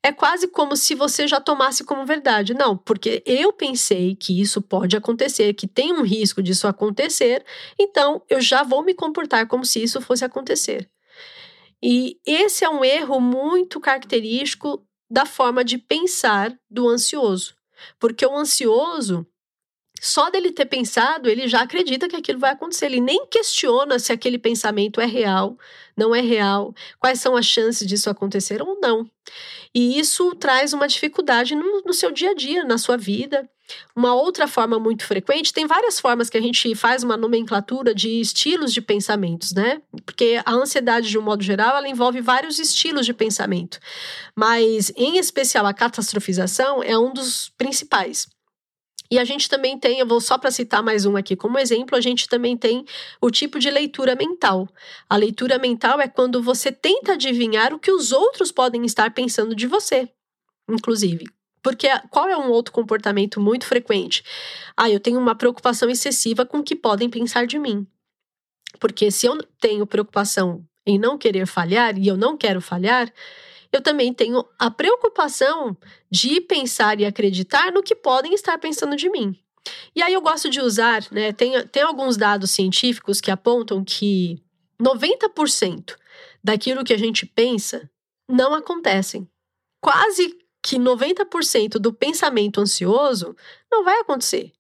é 0.03 0.11
quase 0.11 0.47
como 0.47 0.75
se 0.75 0.95
você 0.95 1.27
já 1.27 1.41
tomasse 1.41 1.83
como 1.83 2.05
verdade. 2.05 2.53
Não, 2.53 2.77
porque 2.77 3.21
eu 3.25 3.51
pensei 3.51 4.15
que 4.15 4.39
isso 4.39 4.61
pode 4.61 4.95
acontecer, 4.95 5.53
que 5.53 5.67
tem 5.67 5.93
um 5.93 6.03
risco 6.03 6.41
disso 6.41 6.67
acontecer, 6.67 7.45
então 7.77 8.21
eu 8.29 8.39
já 8.39 8.63
vou 8.63 8.83
me 8.83 8.93
comportar 8.93 9.47
como 9.47 9.65
se 9.65 9.81
isso 9.83 10.01
fosse 10.01 10.23
acontecer. 10.23 10.89
E 11.81 12.17
esse 12.25 12.63
é 12.63 12.69
um 12.69 12.83
erro 12.83 13.19
muito 13.19 13.79
característico 13.79 14.85
da 15.09 15.25
forma 15.25 15.63
de 15.63 15.77
pensar 15.77 16.53
do 16.69 16.87
ansioso. 16.87 17.55
Porque 17.97 18.25
o 18.25 18.37
ansioso, 18.37 19.25
só 19.99 20.29
dele 20.29 20.51
ter 20.51 20.65
pensado, 20.65 21.29
ele 21.29 21.47
já 21.47 21.61
acredita 21.61 22.07
que 22.07 22.15
aquilo 22.15 22.39
vai 22.39 22.51
acontecer. 22.51 22.85
Ele 22.85 23.01
nem 23.01 23.25
questiona 23.27 23.99
se 23.99 24.11
aquele 24.11 24.37
pensamento 24.37 25.01
é 25.01 25.05
real, 25.05 25.57
não 25.95 26.15
é 26.15 26.21
real, 26.21 26.73
quais 26.99 27.19
são 27.19 27.35
as 27.35 27.45
chances 27.45 27.87
disso 27.87 28.09
acontecer 28.09 28.61
ou 28.61 28.79
não. 28.79 29.09
E 29.73 29.99
isso 29.99 30.33
traz 30.35 30.73
uma 30.73 30.87
dificuldade 30.87 31.55
no, 31.55 31.81
no 31.85 31.93
seu 31.93 32.11
dia 32.11 32.31
a 32.31 32.33
dia, 32.33 32.63
na 32.63 32.77
sua 32.77 32.97
vida. 32.97 33.47
Uma 33.95 34.15
outra 34.15 34.47
forma 34.47 34.79
muito 34.79 35.05
frequente, 35.05 35.53
tem 35.53 35.67
várias 35.67 35.99
formas 35.99 36.27
que 36.27 36.37
a 36.37 36.41
gente 36.41 36.73
faz 36.73 37.03
uma 37.03 37.15
nomenclatura 37.15 37.93
de 37.93 38.19
estilos 38.19 38.73
de 38.73 38.81
pensamentos, 38.81 39.53
né? 39.53 39.79
Porque 40.03 40.41
a 40.43 40.53
ansiedade, 40.53 41.07
de 41.07 41.19
um 41.19 41.21
modo 41.21 41.43
geral, 41.43 41.77
ela 41.77 41.87
envolve 41.87 42.19
vários 42.19 42.57
estilos 42.57 43.05
de 43.05 43.13
pensamento. 43.13 43.79
Mas, 44.35 44.91
em 44.95 45.17
especial, 45.17 45.67
a 45.67 45.73
catastrofização 45.73 46.81
é 46.81 46.97
um 46.97 47.13
dos 47.13 47.49
principais. 47.57 48.27
E 49.11 49.17
a 49.17 49.23
gente 49.23 49.49
também 49.49 49.77
tem, 49.77 49.99
eu 49.99 50.05
vou 50.05 50.21
só 50.21 50.37
para 50.37 50.51
citar 50.51 50.83
mais 50.83 51.05
um 51.05 51.17
aqui 51.17 51.35
como 51.35 51.57
exemplo, 51.57 51.97
a 51.97 52.01
gente 52.01 52.29
também 52.29 52.55
tem 52.55 52.85
o 53.19 53.31
tipo 53.31 53.57
de 53.57 53.69
leitura 53.71 54.15
mental. 54.15 54.69
A 55.09 55.17
leitura 55.17 55.57
mental 55.57 55.99
é 55.99 56.07
quando 56.07 56.43
você 56.43 56.71
tenta 56.71 57.13
adivinhar 57.13 57.73
o 57.73 57.79
que 57.79 57.91
os 57.91 58.11
outros 58.11 58.51
podem 58.51 58.85
estar 58.85 59.11
pensando 59.11 59.55
de 59.55 59.65
você, 59.65 60.07
inclusive. 60.69 61.25
Porque 61.61 61.87
qual 62.09 62.29
é 62.29 62.37
um 62.37 62.49
outro 62.49 62.71
comportamento 62.71 63.41
muito 63.41 63.65
frequente? 63.65 64.23
Ah, 64.77 64.89
eu 64.89 64.99
tenho 64.99 65.19
uma 65.19 65.35
preocupação 65.35 65.89
excessiva 65.89 66.45
com 66.45 66.59
o 66.59 66.63
que 66.63 66.75
podem 66.75 67.09
pensar 67.09 67.47
de 67.47 67.57
mim. 67.57 67.87
Porque 68.79 69.09
se 69.09 69.25
eu 69.25 69.37
tenho 69.59 69.87
preocupação 69.87 70.63
em 70.85 70.99
não 70.99 71.17
querer 71.17 71.47
falhar 71.47 71.97
e 71.97 72.07
eu 72.07 72.15
não 72.15 72.37
quero 72.37 72.61
falhar, 72.61 73.11
eu 73.71 73.81
também 73.81 74.13
tenho 74.13 74.43
a 74.57 74.71
preocupação 74.71 75.77
de 76.09 76.41
pensar 76.41 76.99
e 76.99 77.05
acreditar 77.05 77.71
no 77.71 77.83
que 77.83 77.95
podem 77.95 78.33
estar 78.33 78.57
pensando 78.57 78.95
de 78.95 79.09
mim. 79.09 79.37
E 79.95 80.01
aí 80.01 80.13
eu 80.13 80.21
gosto 80.21 80.49
de 80.49 80.61
usar, 80.61 81.05
né? 81.11 81.31
Tem, 81.31 81.65
tem 81.67 81.83
alguns 81.83 82.17
dados 82.17 82.51
científicos 82.51 83.21
que 83.21 83.29
apontam 83.29 83.83
que 83.83 84.41
90% 84.81 85.95
daquilo 86.43 86.83
que 86.83 86.93
a 86.93 86.97
gente 86.97 87.25
pensa 87.25 87.89
não 88.27 88.53
acontecem. 88.53 89.29
Quase 89.81 90.37
que 90.61 90.77
90% 90.77 91.79
do 91.79 91.93
pensamento 91.93 92.59
ansioso 92.59 93.35
não 93.71 93.83
vai 93.83 93.99
acontecer. 93.99 94.51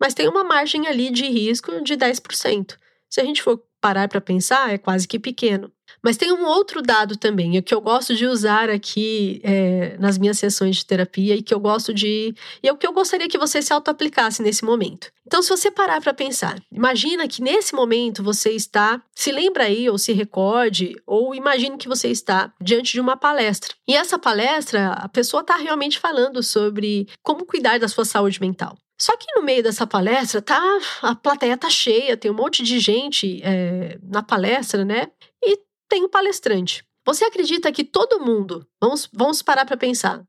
Mas 0.00 0.14
tem 0.14 0.28
uma 0.28 0.44
margem 0.44 0.86
ali 0.86 1.10
de 1.10 1.26
risco 1.26 1.80
de 1.82 1.96
10%. 1.96 2.76
Se 3.08 3.20
a 3.20 3.24
gente 3.24 3.42
for 3.42 3.62
parar 3.80 4.08
para 4.08 4.20
pensar, 4.20 4.72
é 4.72 4.78
quase 4.78 5.06
que 5.06 5.18
pequeno. 5.18 5.72
Mas 6.02 6.16
tem 6.16 6.32
um 6.32 6.44
outro 6.44 6.82
dado 6.82 7.16
também, 7.16 7.60
que 7.62 7.74
eu 7.74 7.80
gosto 7.80 8.14
de 8.14 8.26
usar 8.26 8.70
aqui 8.70 9.40
é, 9.42 9.96
nas 9.98 10.18
minhas 10.18 10.38
sessões 10.38 10.76
de 10.76 10.86
terapia 10.86 11.34
e 11.36 11.42
que 11.42 11.54
eu 11.54 11.60
gosto 11.60 11.92
de. 11.92 12.34
E 12.62 12.68
é 12.68 12.72
o 12.72 12.76
que 12.76 12.86
eu 12.86 12.92
gostaria 12.92 13.28
que 13.28 13.38
você 13.38 13.62
se 13.62 13.72
auto-aplicasse 13.72 14.42
nesse 14.42 14.64
momento. 14.64 15.08
Então, 15.26 15.42
se 15.42 15.48
você 15.48 15.70
parar 15.70 16.00
para 16.02 16.12
pensar, 16.12 16.60
imagina 16.70 17.26
que 17.26 17.42
nesse 17.42 17.74
momento 17.74 18.22
você 18.22 18.50
está, 18.50 19.02
se 19.14 19.32
lembra 19.32 19.64
aí, 19.64 19.88
ou 19.88 19.96
se 19.96 20.12
recorde, 20.12 20.94
ou 21.06 21.34
imagine 21.34 21.78
que 21.78 21.88
você 21.88 22.08
está 22.08 22.52
diante 22.60 22.92
de 22.92 23.00
uma 23.00 23.16
palestra. 23.16 23.74
E 23.88 23.94
essa 23.94 24.18
palestra, 24.18 24.88
a 24.92 25.08
pessoa 25.08 25.40
está 25.40 25.56
realmente 25.56 25.98
falando 25.98 26.42
sobre 26.42 27.08
como 27.22 27.46
cuidar 27.46 27.78
da 27.78 27.88
sua 27.88 28.04
saúde 28.04 28.40
mental. 28.40 28.76
Só 29.00 29.16
que 29.16 29.26
no 29.34 29.42
meio 29.42 29.62
dessa 29.62 29.86
palestra, 29.86 30.40
tá, 30.40 30.60
a 31.02 31.14
plateia 31.14 31.56
tá 31.56 31.68
cheia, 31.68 32.16
tem 32.16 32.30
um 32.30 32.34
monte 32.34 32.62
de 32.62 32.78
gente 32.78 33.40
é, 33.42 33.98
na 34.02 34.22
palestra, 34.22 34.84
né? 34.84 35.08
E 35.42 35.58
tem 35.94 36.02
um 36.02 36.08
palestrante. 36.08 36.84
Você 37.06 37.24
acredita 37.24 37.70
que 37.70 37.84
todo 37.84 38.18
mundo, 38.18 38.66
vamos, 38.80 39.08
vamos 39.12 39.42
parar 39.42 39.64
para 39.64 39.76
pensar, 39.76 40.24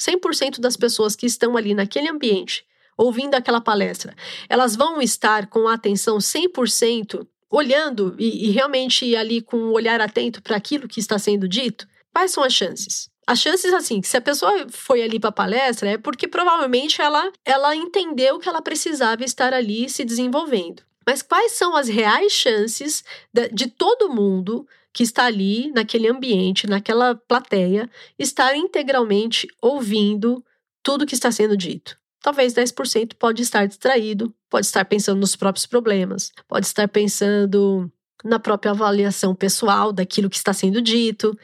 100% 0.00 0.58
das 0.58 0.74
pessoas 0.74 1.14
que 1.14 1.26
estão 1.26 1.54
ali 1.54 1.74
naquele 1.74 2.08
ambiente, 2.08 2.64
ouvindo 2.96 3.34
aquela 3.34 3.60
palestra, 3.60 4.16
elas 4.48 4.74
vão 4.74 5.02
estar 5.02 5.48
com 5.48 5.68
a 5.68 5.74
atenção 5.74 6.16
100% 6.16 7.28
olhando 7.50 8.16
e, 8.18 8.46
e 8.46 8.50
realmente 8.52 9.14
ali 9.14 9.42
com 9.42 9.58
um 9.58 9.72
olhar 9.72 10.00
atento 10.00 10.40
para 10.40 10.56
aquilo 10.56 10.88
que 10.88 10.98
está 10.98 11.18
sendo 11.18 11.46
dito? 11.46 11.86
Quais 12.10 12.30
são 12.30 12.42
as 12.42 12.54
chances? 12.54 13.10
As 13.26 13.38
chances, 13.38 13.70
assim, 13.74 14.00
que 14.00 14.08
se 14.08 14.16
a 14.16 14.22
pessoa 14.22 14.66
foi 14.70 15.02
ali 15.02 15.20
para 15.20 15.28
a 15.28 15.32
palestra 15.32 15.90
é 15.90 15.98
porque 15.98 16.26
provavelmente 16.26 17.02
ela, 17.02 17.30
ela 17.44 17.76
entendeu 17.76 18.38
que 18.38 18.48
ela 18.48 18.62
precisava 18.62 19.22
estar 19.24 19.52
ali 19.52 19.90
se 19.90 20.06
desenvolvendo. 20.06 20.82
Mas 21.06 21.20
quais 21.20 21.52
são 21.52 21.76
as 21.76 21.88
reais 21.88 22.32
chances 22.32 23.04
de, 23.30 23.48
de 23.50 23.66
todo 23.66 24.08
mundo 24.08 24.66
que 24.92 25.02
está 25.02 25.24
ali, 25.24 25.70
naquele 25.72 26.08
ambiente, 26.08 26.66
naquela 26.66 27.14
plateia, 27.14 27.90
estar 28.18 28.54
integralmente 28.56 29.46
ouvindo 29.60 30.44
tudo 30.82 31.06
que 31.06 31.14
está 31.14 31.32
sendo 31.32 31.56
dito? 31.56 31.96
Talvez 32.20 32.54
10% 32.54 33.14
pode 33.18 33.42
estar 33.42 33.66
distraído, 33.66 34.32
pode 34.48 34.66
estar 34.66 34.84
pensando 34.84 35.18
nos 35.18 35.34
próprios 35.34 35.66
problemas, 35.66 36.30
pode 36.46 36.66
estar 36.66 36.86
pensando 36.88 37.90
na 38.24 38.38
própria 38.38 38.70
avaliação 38.70 39.34
pessoal 39.34 39.92
daquilo 39.92 40.30
que 40.30 40.36
está 40.36 40.52
sendo 40.52 40.80
dito. 40.80 41.36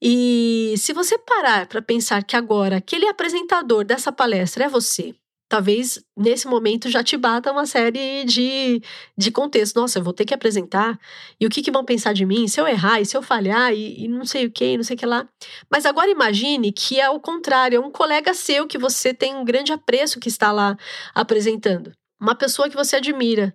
E 0.00 0.74
se 0.78 0.94
você 0.94 1.18
parar 1.18 1.66
para 1.66 1.82
pensar 1.82 2.24
que 2.24 2.34
agora 2.34 2.76
aquele 2.78 3.06
apresentador 3.06 3.84
dessa 3.84 4.10
palestra 4.10 4.64
é 4.64 4.68
você, 4.68 5.14
talvez 5.50 6.00
nesse 6.16 6.46
momento 6.46 6.88
já 6.88 7.02
te 7.02 7.16
bata 7.16 7.50
uma 7.50 7.66
série 7.66 8.24
de, 8.24 8.80
de 9.18 9.32
contextos. 9.32 9.74
Nossa, 9.74 9.98
eu 9.98 10.04
vou 10.04 10.12
ter 10.12 10.24
que 10.24 10.32
apresentar, 10.32 10.96
e 11.40 11.44
o 11.44 11.50
que, 11.50 11.60
que 11.60 11.72
vão 11.72 11.84
pensar 11.84 12.14
de 12.14 12.24
mim 12.24 12.46
se 12.46 12.60
eu 12.60 12.68
errar, 12.68 13.00
e 13.00 13.04
se 13.04 13.16
eu 13.16 13.20
falhar, 13.20 13.74
e, 13.74 14.04
e 14.04 14.08
não 14.08 14.24
sei 14.24 14.46
o 14.46 14.50
que, 14.50 14.76
não 14.76 14.84
sei 14.84 14.94
o 14.94 14.98
que 14.98 15.04
lá. 15.04 15.28
Mas 15.68 15.84
agora 15.84 16.08
imagine 16.08 16.70
que 16.70 17.00
é 17.00 17.10
o 17.10 17.18
contrário, 17.18 17.76
é 17.76 17.80
um 17.80 17.90
colega 17.90 18.32
seu 18.32 18.64
que 18.64 18.78
você 18.78 19.12
tem 19.12 19.34
um 19.34 19.44
grande 19.44 19.72
apreço 19.72 20.20
que 20.20 20.28
está 20.28 20.52
lá 20.52 20.76
apresentando. 21.12 21.92
Uma 22.20 22.36
pessoa 22.36 22.70
que 22.70 22.76
você 22.76 22.96
admira. 22.96 23.52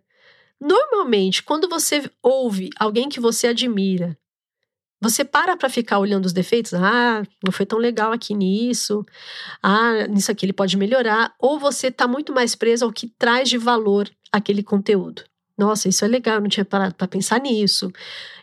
Normalmente, 0.60 1.44
quando 1.44 1.70
você 1.70 2.10
ouve 2.22 2.70
alguém 2.78 3.08
que 3.08 3.22
você 3.22 3.48
admira 3.48 4.18
você 5.02 5.24
para 5.24 5.56
para 5.58 5.70
ficar 5.70 6.00
olhando 6.00 6.26
os 6.26 6.34
defeitos, 6.34 6.74
ah, 6.74 7.24
não 7.44 7.52
foi 7.52 7.66
tão 7.66 7.78
legal 7.78 8.12
aqui 8.12 8.34
nisso, 8.34 9.06
ah, 9.62 10.08
nisso 10.08 10.32
aqui 10.32 10.46
ele 10.46 10.54
pode 10.54 10.78
melhorar, 10.78 11.34
ou 11.40 11.60
você 11.60 11.88
está 11.88 12.08
muito 12.08 12.34
mais 12.34 12.56
preso 12.56 12.86
ao 12.86 12.92
que 12.92 13.08
traz 13.08 13.50
de 13.50 13.58
valor 13.58 14.10
aquele 14.32 14.64
conteúdo. 14.64 15.24
Nossa, 15.58 15.88
isso 15.88 16.04
é 16.04 16.08
legal, 16.08 16.42
não 16.42 16.50
tinha 16.50 16.66
parado 16.66 16.96
para 16.96 17.08
pensar 17.08 17.40
nisso. 17.40 17.92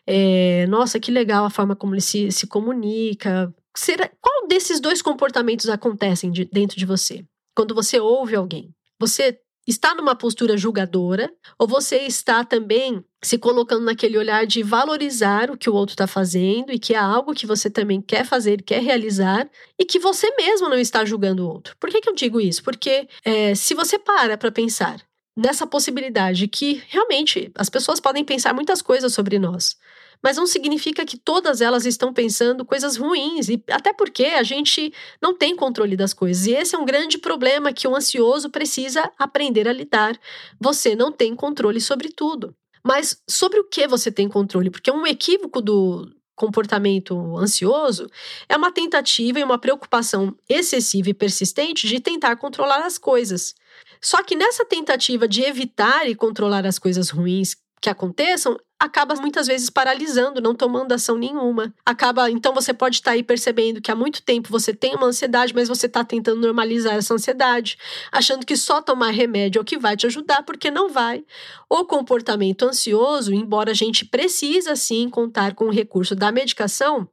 É, 0.07 0.67
nossa, 0.67 0.99
que 0.99 1.11
legal 1.11 1.45
a 1.45 1.51
forma 1.51 1.77
como 1.77 1.95
ele 1.95 2.01
se, 2.01 2.33
se 2.33 2.47
comunica. 2.47 3.55
Será, 3.77 4.11
qual 4.21 4.49
desses 4.49 4.81
dois 4.81 5.03
comportamentos 5.03 5.69
acontecem 5.69 6.31
de, 6.31 6.47
dentro 6.47 6.77
de 6.79 6.87
você? 6.87 7.25
Quando 7.55 7.75
você 7.75 8.01
ouve 8.01 8.35
alguém, 8.35 8.75
você 8.99 9.39
está 9.67 9.95
numa 9.95 10.15
postura 10.15 10.57
julgadora 10.57 11.31
ou 11.59 11.69
você 11.69 11.99
está 11.99 12.45
também 12.45 13.05
se 13.25 13.39
colocando 13.39 13.85
naquele 13.85 14.19
olhar 14.19 14.45
de 14.45 14.63
valorizar 14.63 15.51
o 15.51 15.57
que 15.57 15.71
o 15.71 15.75
outro 15.75 15.95
está 15.95 16.07
fazendo 16.07 16.73
e 16.73 16.79
que 16.79 16.93
é 16.93 16.99
algo 16.99 17.35
que 17.35 17.47
você 17.47 17.71
também 17.71 18.03
quer 18.03 18.25
fazer, 18.25 18.63
quer 18.63 18.83
realizar 18.83 19.49
e 19.79 19.85
que 19.85 19.99
você 19.99 20.35
mesmo 20.37 20.69
não 20.69 20.79
está 20.79 21.05
julgando 21.05 21.45
o 21.45 21.49
outro. 21.49 21.77
Por 21.79 21.89
que, 21.89 22.01
que 22.01 22.09
eu 22.09 22.15
digo 22.15 22.41
isso? 22.41 22.63
Porque 22.63 23.09
é, 23.25 23.55
se 23.55 23.75
você 23.75 23.99
para 23.99 24.37
para 24.37 24.51
pensar 24.51 25.01
nessa 25.37 25.67
possibilidade 25.67 26.49
que 26.49 26.83
realmente 26.89 27.51
as 27.55 27.71
pessoas 27.71 28.01
podem 28.01 28.25
pensar 28.25 28.53
muitas 28.53 28.83
coisas 28.83 29.15
sobre 29.15 29.39
nós, 29.39 29.77
mas 30.23 30.37
não 30.37 30.47
significa 30.47 31.05
que 31.05 31.17
todas 31.17 31.61
elas 31.61 31.85
estão 31.85 32.13
pensando 32.13 32.65
coisas 32.65 32.97
ruins, 32.97 33.49
e 33.49 33.63
até 33.71 33.93
porque 33.93 34.27
a 34.27 34.43
gente 34.43 34.93
não 35.21 35.37
tem 35.37 35.57
controle 35.57 35.97
das 35.97 36.15
coisas. 36.15 36.47
E 36.47 36.53
esse 36.53 36.75
é 36.77 36.79
um 36.79 36.85
grande 36.85 37.19
problema 37.19 37.73
que 37.73 37.89
o 37.89 37.97
ansioso 37.97 38.49
precisa 38.49 39.11
aprender 39.19 39.67
a 39.67 39.73
lidar. 39.73 40.19
Você 40.61 40.95
não 40.95 41.11
tem 41.11 41.35
controle 41.35 41.81
sobre 41.81 42.09
tudo. 42.09 42.55
Mas 42.85 43.23
sobre 43.29 43.61
o 43.61 43.65
que 43.65 43.87
você 43.87 44.11
tem 44.11 44.29
controle? 44.29 44.71
Porque 44.71 44.91
um 44.91 45.07
equívoco 45.07 45.61
do 45.61 46.11
comportamento 46.35 47.37
ansioso 47.37 48.11
é 48.49 48.57
uma 48.57 48.73
tentativa 48.73 49.39
e 49.39 49.45
uma 49.45 49.59
preocupação 49.59 50.37
excessiva 50.49 51.11
e 51.11 51.15
persistente 51.15 51.87
de 51.87 52.01
tentar 52.01 52.37
controlar 52.37 52.85
as 52.85 52.99
coisas. 52.99 53.55
Só 54.01 54.23
que 54.23 54.35
nessa 54.35 54.65
tentativa 54.65 55.29
de 55.29 55.43
evitar 55.43 56.09
e 56.09 56.15
controlar 56.15 56.67
as 56.67 56.79
coisas 56.79 57.11
ruins 57.11 57.55
que 57.83 57.91
aconteçam, 57.91 58.57
acaba 58.79 59.17
muitas 59.17 59.49
vezes 59.49 59.69
paralisando, 59.69 60.41
não 60.41 60.55
tomando 60.55 60.93
ação 60.93 61.19
nenhuma. 61.19 61.75
Acaba, 61.85 62.31
então 62.31 62.55
você 62.55 62.73
pode 62.73 62.97
estar 62.97 63.11
aí 63.11 63.25
percebendo 63.25 63.81
que 63.81 63.91
há 63.91 63.97
muito 63.97 64.23
tempo 64.23 64.49
você 64.49 64.73
tem 64.73 64.95
uma 64.95 65.09
ansiedade, 65.09 65.53
mas 65.53 65.67
você 65.67 65.87
está 65.87 66.05
tentando 66.05 66.41
normalizar 66.41 66.95
essa 66.95 67.13
ansiedade, 67.13 67.77
achando 68.13 68.47
que 68.47 68.57
só 68.57 68.81
tomar 68.81 69.11
remédio 69.11 69.59
é 69.59 69.63
o 69.63 69.65
que 69.65 69.77
vai 69.77 69.97
te 69.97 70.07
ajudar, 70.07 70.45
porque 70.45 70.71
não 70.71 70.91
vai. 70.91 71.25
O 71.69 71.85
comportamento 71.85 72.63
ansioso, 72.63 73.35
embora 73.35 73.73
a 73.73 73.75
gente 73.75 74.05
precisa 74.05 74.77
sim 74.77 75.11
contar 75.11 75.55
com 75.55 75.65
o 75.65 75.73
recurso 75.73 76.15
da 76.15 76.31
medicação, 76.31 77.09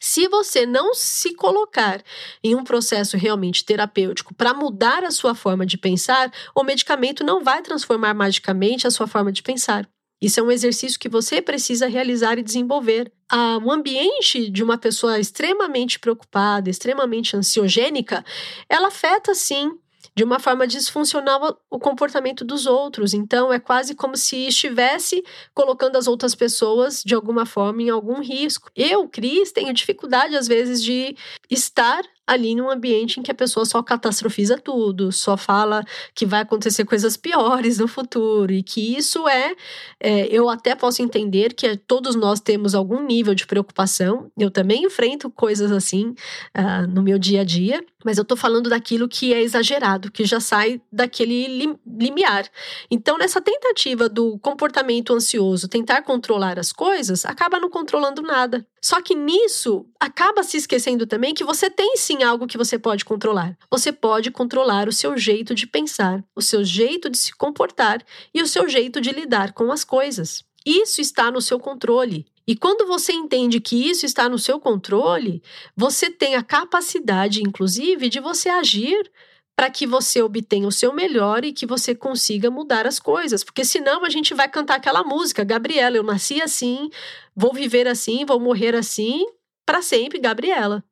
se 0.00 0.28
você 0.28 0.64
não 0.64 0.94
se 0.94 1.34
colocar 1.34 2.02
em 2.42 2.54
um 2.54 2.64
processo 2.64 3.16
realmente 3.16 3.64
terapêutico 3.64 4.34
para 4.34 4.54
mudar 4.54 5.04
a 5.04 5.10
sua 5.10 5.34
forma 5.34 5.66
de 5.66 5.76
pensar, 5.76 6.32
o 6.54 6.62
medicamento 6.62 7.24
não 7.24 7.42
vai 7.42 7.60
transformar 7.62 8.14
magicamente 8.14 8.86
a 8.86 8.90
sua 8.90 9.06
forma 9.06 9.32
de 9.32 9.42
pensar. 9.42 9.88
Isso 10.20 10.40
é 10.40 10.42
um 10.42 10.50
exercício 10.50 10.98
que 10.98 11.08
você 11.08 11.40
precisa 11.40 11.86
realizar 11.86 12.38
e 12.38 12.42
desenvolver 12.42 13.12
a, 13.28 13.58
um 13.58 13.70
ambiente 13.70 14.50
de 14.50 14.62
uma 14.62 14.76
pessoa 14.76 15.18
extremamente 15.18 15.98
preocupada, 15.98 16.68
extremamente 16.68 17.36
ansiogênica, 17.36 18.24
ela 18.68 18.88
afeta 18.88 19.34
sim 19.34 19.78
de 20.18 20.24
uma 20.24 20.40
forma 20.40 20.66
disfuncional 20.66 21.60
o 21.70 21.78
comportamento 21.78 22.44
dos 22.44 22.66
outros. 22.66 23.14
Então, 23.14 23.52
é 23.52 23.60
quase 23.60 23.94
como 23.94 24.16
se 24.16 24.48
estivesse 24.48 25.22
colocando 25.54 25.94
as 25.94 26.08
outras 26.08 26.34
pessoas, 26.34 27.04
de 27.06 27.14
alguma 27.14 27.46
forma, 27.46 27.82
em 27.82 27.88
algum 27.88 28.20
risco. 28.20 28.68
Eu, 28.74 29.08
Cris, 29.08 29.52
tenho 29.52 29.72
dificuldade, 29.72 30.36
às 30.36 30.48
vezes, 30.48 30.82
de 30.82 31.16
estar 31.48 32.02
ali 32.28 32.54
num 32.54 32.70
ambiente 32.70 33.18
em 33.18 33.22
que 33.22 33.30
a 33.30 33.34
pessoa 33.34 33.64
só 33.64 33.82
catastrofiza 33.82 34.58
tudo, 34.58 35.10
só 35.10 35.36
fala 35.36 35.82
que 36.14 36.26
vai 36.26 36.42
acontecer 36.42 36.84
coisas 36.84 37.16
piores 37.16 37.78
no 37.78 37.88
futuro 37.88 38.52
e 38.52 38.62
que 38.62 38.94
isso 38.96 39.26
é, 39.26 39.54
é 39.98 40.26
eu 40.30 40.48
até 40.50 40.74
posso 40.74 41.02
entender 41.02 41.54
que 41.54 41.76
todos 41.76 42.14
nós 42.14 42.38
temos 42.38 42.74
algum 42.74 43.02
nível 43.02 43.34
de 43.34 43.46
preocupação. 43.46 44.30
Eu 44.38 44.50
também 44.50 44.84
enfrento 44.84 45.30
coisas 45.30 45.72
assim 45.72 46.14
uh, 46.56 46.86
no 46.86 47.02
meu 47.02 47.18
dia 47.18 47.40
a 47.40 47.44
dia, 47.44 47.82
mas 48.04 48.18
eu 48.18 48.24
tô 48.24 48.36
falando 48.36 48.68
daquilo 48.68 49.08
que 49.08 49.32
é 49.32 49.40
exagerado, 49.42 50.12
que 50.12 50.24
já 50.24 50.38
sai 50.38 50.80
daquele 50.92 51.48
lim 51.48 51.78
limiar. 51.98 52.46
Então, 52.90 53.16
nessa 53.18 53.40
tentativa 53.40 54.08
do 54.08 54.38
comportamento 54.38 55.14
ansioso, 55.14 55.66
tentar 55.66 56.02
controlar 56.02 56.58
as 56.58 56.72
coisas, 56.72 57.24
acaba 57.24 57.58
não 57.58 57.70
controlando 57.70 58.22
nada. 58.22 58.64
Só 58.88 59.02
que 59.02 59.14
nisso, 59.14 59.84
acaba 60.00 60.42
se 60.42 60.56
esquecendo 60.56 61.06
também 61.06 61.34
que 61.34 61.44
você 61.44 61.68
tem 61.68 61.98
sim 61.98 62.22
algo 62.22 62.46
que 62.46 62.56
você 62.56 62.78
pode 62.78 63.04
controlar. 63.04 63.54
Você 63.70 63.92
pode 63.92 64.30
controlar 64.30 64.88
o 64.88 64.92
seu 64.92 65.14
jeito 65.14 65.54
de 65.54 65.66
pensar, 65.66 66.24
o 66.34 66.40
seu 66.40 66.64
jeito 66.64 67.10
de 67.10 67.18
se 67.18 67.36
comportar 67.36 68.02
e 68.32 68.40
o 68.40 68.46
seu 68.46 68.66
jeito 68.66 68.98
de 68.98 69.10
lidar 69.10 69.52
com 69.52 69.70
as 69.70 69.84
coisas. 69.84 70.42
Isso 70.64 71.02
está 71.02 71.30
no 71.30 71.42
seu 71.42 71.60
controle. 71.60 72.24
E 72.46 72.56
quando 72.56 72.86
você 72.86 73.12
entende 73.12 73.60
que 73.60 73.76
isso 73.76 74.06
está 74.06 74.26
no 74.26 74.38
seu 74.38 74.58
controle, 74.58 75.42
você 75.76 76.08
tem 76.08 76.34
a 76.34 76.42
capacidade, 76.42 77.42
inclusive, 77.42 78.08
de 78.08 78.20
você 78.20 78.48
agir 78.48 79.12
para 79.58 79.70
que 79.70 79.88
você 79.88 80.22
obtenha 80.22 80.68
o 80.68 80.70
seu 80.70 80.92
melhor 80.92 81.44
e 81.44 81.52
que 81.52 81.66
você 81.66 81.92
consiga 81.92 82.48
mudar 82.48 82.86
as 82.86 83.00
coisas. 83.00 83.42
Porque 83.42 83.64
senão 83.64 84.04
a 84.04 84.08
gente 84.08 84.32
vai 84.32 84.48
cantar 84.48 84.76
aquela 84.76 85.02
música, 85.02 85.42
Gabriela, 85.42 85.96
eu 85.96 86.04
nasci 86.04 86.40
assim, 86.40 86.88
vou 87.34 87.52
viver 87.52 87.88
assim, 87.88 88.24
vou 88.24 88.38
morrer 88.38 88.76
assim, 88.76 89.26
para 89.66 89.82
sempre, 89.82 90.20
Gabriela. 90.20 90.84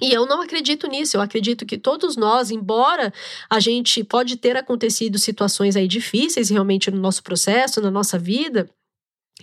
E 0.00 0.10
eu 0.10 0.24
não 0.24 0.40
acredito 0.40 0.86
nisso. 0.86 1.18
Eu 1.18 1.20
acredito 1.20 1.66
que 1.66 1.76
todos 1.76 2.16
nós, 2.16 2.50
embora 2.50 3.12
a 3.50 3.60
gente 3.60 4.02
pode 4.02 4.38
ter 4.38 4.56
acontecido 4.56 5.18
situações 5.18 5.76
aí 5.76 5.86
difíceis 5.86 6.48
realmente 6.48 6.90
no 6.90 6.98
nosso 6.98 7.22
processo, 7.22 7.78
na 7.82 7.90
nossa 7.90 8.18
vida, 8.18 8.70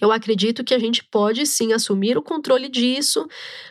eu 0.02 0.12
acredito 0.12 0.64
que 0.64 0.74
a 0.74 0.80
gente 0.80 1.04
pode 1.04 1.46
sim 1.46 1.74
assumir 1.74 2.18
o 2.18 2.22
controle 2.22 2.70
disso, 2.70 3.28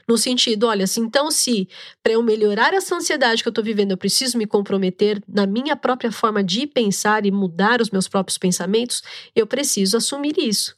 no 0.07 0.19
sentido, 0.19 0.67
olha, 0.67 0.85
assim, 0.85 1.03
então 1.03 1.31
se 1.31 1.69
para 2.03 2.13
eu 2.13 2.23
melhorar 2.23 2.75
essa 2.75 2.95
ansiedade 2.95 3.43
que 3.43 3.49
eu 3.49 3.51
estou 3.51 3.65
vivendo, 3.65 3.93
eu 3.93 3.97
preciso 3.97 4.37
me 4.37 4.47
comprometer 4.47 5.23
na 5.27 5.47
minha 5.47 5.77
própria 5.77 6.13
forma 6.13 6.43
de 6.43 6.67
pensar 6.67 7.25
e 7.25 7.31
mudar 7.31 7.81
os 7.81 7.91
meus 7.91 8.09
próprios 8.09 8.37
pensamentos, 8.37 9.03
eu 9.35 9.47
preciso 9.47 9.97
assumir 9.97 10.35
isso. 10.39 10.77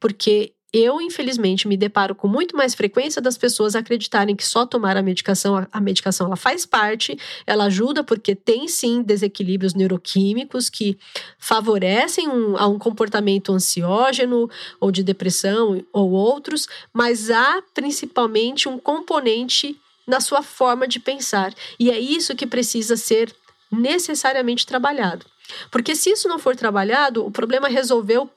Porque 0.00 0.52
eu, 0.72 1.00
infelizmente, 1.00 1.66
me 1.66 1.78
deparo 1.78 2.14
com 2.14 2.28
muito 2.28 2.54
mais 2.54 2.74
frequência 2.74 3.22
das 3.22 3.38
pessoas 3.38 3.74
acreditarem 3.74 4.36
que 4.36 4.44
só 4.44 4.66
tomar 4.66 4.98
a 4.98 5.02
medicação, 5.02 5.66
a 5.72 5.80
medicação 5.80 6.26
ela 6.26 6.36
faz 6.36 6.66
parte, 6.66 7.18
ela 7.46 7.64
ajuda 7.64 8.04
porque 8.04 8.34
tem 8.34 8.68
sim 8.68 9.02
desequilíbrios 9.02 9.72
neuroquímicos 9.72 10.68
que 10.68 10.98
favorecem 11.38 12.28
um, 12.28 12.56
a 12.58 12.66
um 12.66 12.78
comportamento 12.78 13.50
ansiógeno 13.52 14.50
ou 14.78 14.90
de 14.90 15.02
depressão 15.02 15.82
ou 15.90 16.10
outros, 16.10 16.68
mas 16.92 17.30
há 17.30 17.62
principalmente 17.72 18.68
um 18.68 18.78
componente 18.78 19.80
na 20.06 20.20
sua 20.20 20.42
forma 20.42 20.86
de 20.86 21.00
pensar. 21.00 21.54
E 21.78 21.90
é 21.90 21.98
isso 21.98 22.36
que 22.36 22.46
precisa 22.46 22.94
ser 22.94 23.34
necessariamente 23.72 24.66
trabalhado. 24.66 25.24
Porque 25.70 25.96
se 25.96 26.10
isso 26.10 26.28
não 26.28 26.38
for 26.38 26.54
trabalhado, 26.54 27.24
o 27.24 27.30
problema 27.30 27.68
resolveu 27.68 28.30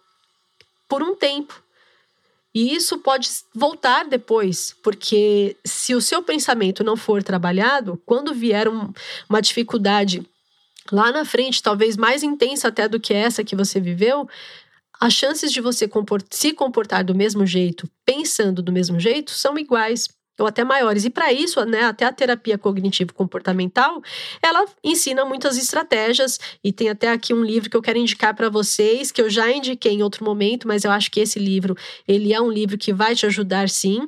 por 0.87 1.03
um 1.03 1.13
tempo 1.13 1.61
e 2.53 2.75
isso 2.75 2.97
pode 2.97 3.29
voltar 3.55 4.05
depois, 4.05 4.75
porque 4.83 5.55
se 5.63 5.95
o 5.95 6.01
seu 6.01 6.21
pensamento 6.21 6.83
não 6.83 6.97
for 6.97 7.23
trabalhado, 7.23 8.01
quando 8.05 8.33
vier 8.33 8.67
um, 8.67 8.91
uma 9.29 9.41
dificuldade 9.41 10.25
lá 10.91 11.11
na 11.11 11.23
frente, 11.23 11.63
talvez 11.63 11.95
mais 11.95 12.23
intensa 12.23 12.67
até 12.67 12.87
do 12.87 12.99
que 12.99 13.13
essa 13.13 13.43
que 13.43 13.55
você 13.55 13.79
viveu, 13.79 14.27
as 14.99 15.13
chances 15.13 15.51
de 15.51 15.61
você 15.61 15.87
comport 15.87 16.25
se 16.29 16.53
comportar 16.53 17.03
do 17.03 17.15
mesmo 17.15 17.45
jeito, 17.45 17.89
pensando 18.05 18.61
do 18.61 18.71
mesmo 18.71 18.99
jeito, 18.99 19.31
são 19.31 19.57
iguais 19.57 20.09
ou 20.39 20.47
até 20.47 20.63
maiores. 20.63 21.05
E 21.05 21.09
para 21.09 21.31
isso, 21.31 21.63
né, 21.65 21.83
até 21.83 22.05
a 22.05 22.11
terapia 22.11 22.57
cognitivo-comportamental, 22.57 24.01
ela 24.41 24.65
ensina 24.83 25.25
muitas 25.25 25.57
estratégias 25.57 26.39
e 26.63 26.71
tem 26.71 26.89
até 26.89 27.09
aqui 27.09 27.33
um 27.33 27.43
livro 27.43 27.69
que 27.69 27.77
eu 27.77 27.81
quero 27.81 27.99
indicar 27.99 28.35
para 28.35 28.49
vocês, 28.49 29.11
que 29.11 29.21
eu 29.21 29.29
já 29.29 29.51
indiquei 29.51 29.93
em 29.93 30.03
outro 30.03 30.23
momento, 30.23 30.67
mas 30.67 30.83
eu 30.83 30.91
acho 30.91 31.11
que 31.11 31.19
esse 31.19 31.39
livro, 31.39 31.75
ele 32.07 32.33
é 32.33 32.41
um 32.41 32.51
livro 32.51 32.77
que 32.77 32.93
vai 32.93 33.15
te 33.15 33.25
ajudar 33.25 33.69
sim, 33.69 34.07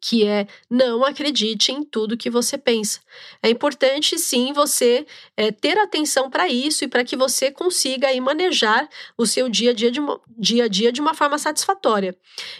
que 0.00 0.26
é 0.26 0.46
não 0.68 1.04
acredite 1.04 1.70
em 1.70 1.84
tudo 1.84 2.16
que 2.16 2.30
você 2.30 2.56
pensa. 2.56 3.00
É 3.42 3.50
importante 3.50 4.18
sim 4.18 4.52
você 4.52 5.06
é, 5.36 5.52
ter 5.52 5.78
atenção 5.78 6.30
para 6.30 6.48
isso 6.48 6.84
e 6.84 6.88
para 6.88 7.04
que 7.04 7.16
você 7.16 7.50
consiga 7.50 8.08
aí 8.08 8.20
manejar 8.20 8.88
o 9.18 9.26
seu 9.26 9.48
dia 9.48 9.70
a 9.70 9.74
dia 9.74 9.90
de 9.90 10.00
dia 10.38 10.64
a 10.64 10.68
dia 10.68 10.90
de 10.90 11.00
uma 11.00 11.12
forma 11.12 11.38
satisfatória. 11.38 12.16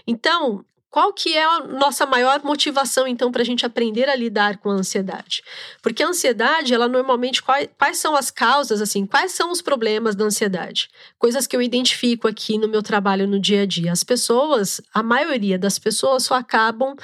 Então, 0.07 0.65
qual 0.91 1.13
que 1.13 1.37
é 1.37 1.45
a 1.45 1.61
nossa 1.61 2.05
maior 2.05 2.43
motivação, 2.43 3.07
então, 3.07 3.31
para 3.31 3.43
a 3.43 3.45
gente 3.45 3.65
aprender 3.65 4.09
a 4.09 4.17
lidar 4.17 4.59
com 4.59 4.71
a 4.71 4.75
ansiedade? 4.75 5.43
Porque 5.81 6.03
a 6.03 6.09
ansiedade, 6.09 6.75
ela 6.75 6.89
normalmente, 6.89 7.41
quais, 7.43 7.69
quais 7.79 7.99
são 7.99 8.17
as 8.17 8.31
causas, 8.31 8.83
assim, 8.83 9.07
quais 9.07 9.31
são 9.31 9.53
os 9.53 9.63
problemas 9.63 10.17
da 10.17 10.25
ansiedade? 10.25 10.89
Coisas 11.17 11.47
que 11.47 11.55
eu 11.55 11.63
identifico 11.63 12.27
aqui 12.27 12.59
no 12.59 12.67
meu 12.67 12.83
trabalho 12.83 13.29
no 13.29 13.39
dia 13.39 13.63
a 13.63 13.67
dia. 13.67 13.93
As 13.93 14.03
pessoas, 14.03 14.81
a 14.93 15.03
maioria 15.03 15.57
das 15.57 15.79
pessoas 15.79 16.25
só 16.25 16.35
acabam 16.35 16.97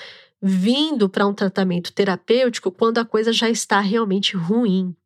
vindo 0.42 1.09
para 1.09 1.27
um 1.27 1.33
tratamento 1.33 1.92
terapêutico 1.92 2.72
quando 2.72 2.99
a 2.99 3.05
coisa 3.05 3.33
já 3.33 3.49
está 3.49 3.79
realmente 3.79 4.37
ruim. 4.37 4.96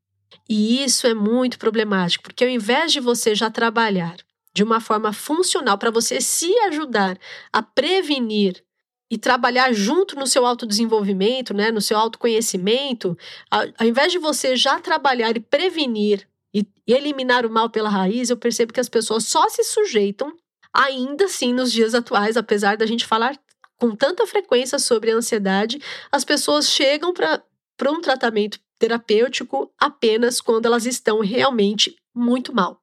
E 0.48 0.82
isso 0.82 1.06
é 1.06 1.12
muito 1.12 1.58
problemático, 1.58 2.24
porque 2.24 2.44
ao 2.44 2.50
invés 2.50 2.92
de 2.92 3.00
você 3.00 3.34
já 3.34 3.50
trabalhar 3.50 4.16
de 4.52 4.64
uma 4.64 4.80
forma 4.80 5.12
funcional 5.12 5.78
para 5.78 5.90
você 5.90 6.20
se 6.20 6.52
ajudar 6.60 7.18
a 7.52 7.62
prevenir 7.62 8.64
e 9.10 9.18
trabalhar 9.18 9.72
junto 9.72 10.14
no 10.14 10.26
seu 10.26 10.46
autodesenvolvimento, 10.46 11.52
né, 11.52 11.72
no 11.72 11.80
seu 11.80 11.98
autoconhecimento, 11.98 13.18
ao, 13.50 13.62
ao 13.78 13.86
invés 13.86 14.12
de 14.12 14.18
você 14.18 14.54
já 14.54 14.78
trabalhar 14.78 15.36
e 15.36 15.40
prevenir 15.40 16.28
e, 16.54 16.64
e 16.86 16.92
eliminar 16.92 17.44
o 17.44 17.50
mal 17.50 17.68
pela 17.68 17.88
raiz, 17.88 18.30
eu 18.30 18.36
percebo 18.36 18.72
que 18.72 18.80
as 18.80 18.88
pessoas 18.88 19.24
só 19.24 19.48
se 19.48 19.64
sujeitam, 19.64 20.32
ainda 20.72 21.24
assim, 21.24 21.52
nos 21.52 21.72
dias 21.72 21.94
atuais, 21.94 22.36
apesar 22.36 22.76
da 22.76 22.86
gente 22.86 23.04
falar 23.04 23.36
com 23.76 23.96
tanta 23.96 24.26
frequência 24.26 24.78
sobre 24.78 25.10
a 25.10 25.16
ansiedade, 25.16 25.80
as 26.12 26.24
pessoas 26.24 26.68
chegam 26.68 27.12
para 27.12 27.90
um 27.90 28.00
tratamento 28.00 28.60
terapêutico 28.78 29.72
apenas 29.78 30.40
quando 30.40 30.66
elas 30.66 30.86
estão 30.86 31.20
realmente 31.20 31.96
muito 32.14 32.54
mal. 32.54 32.79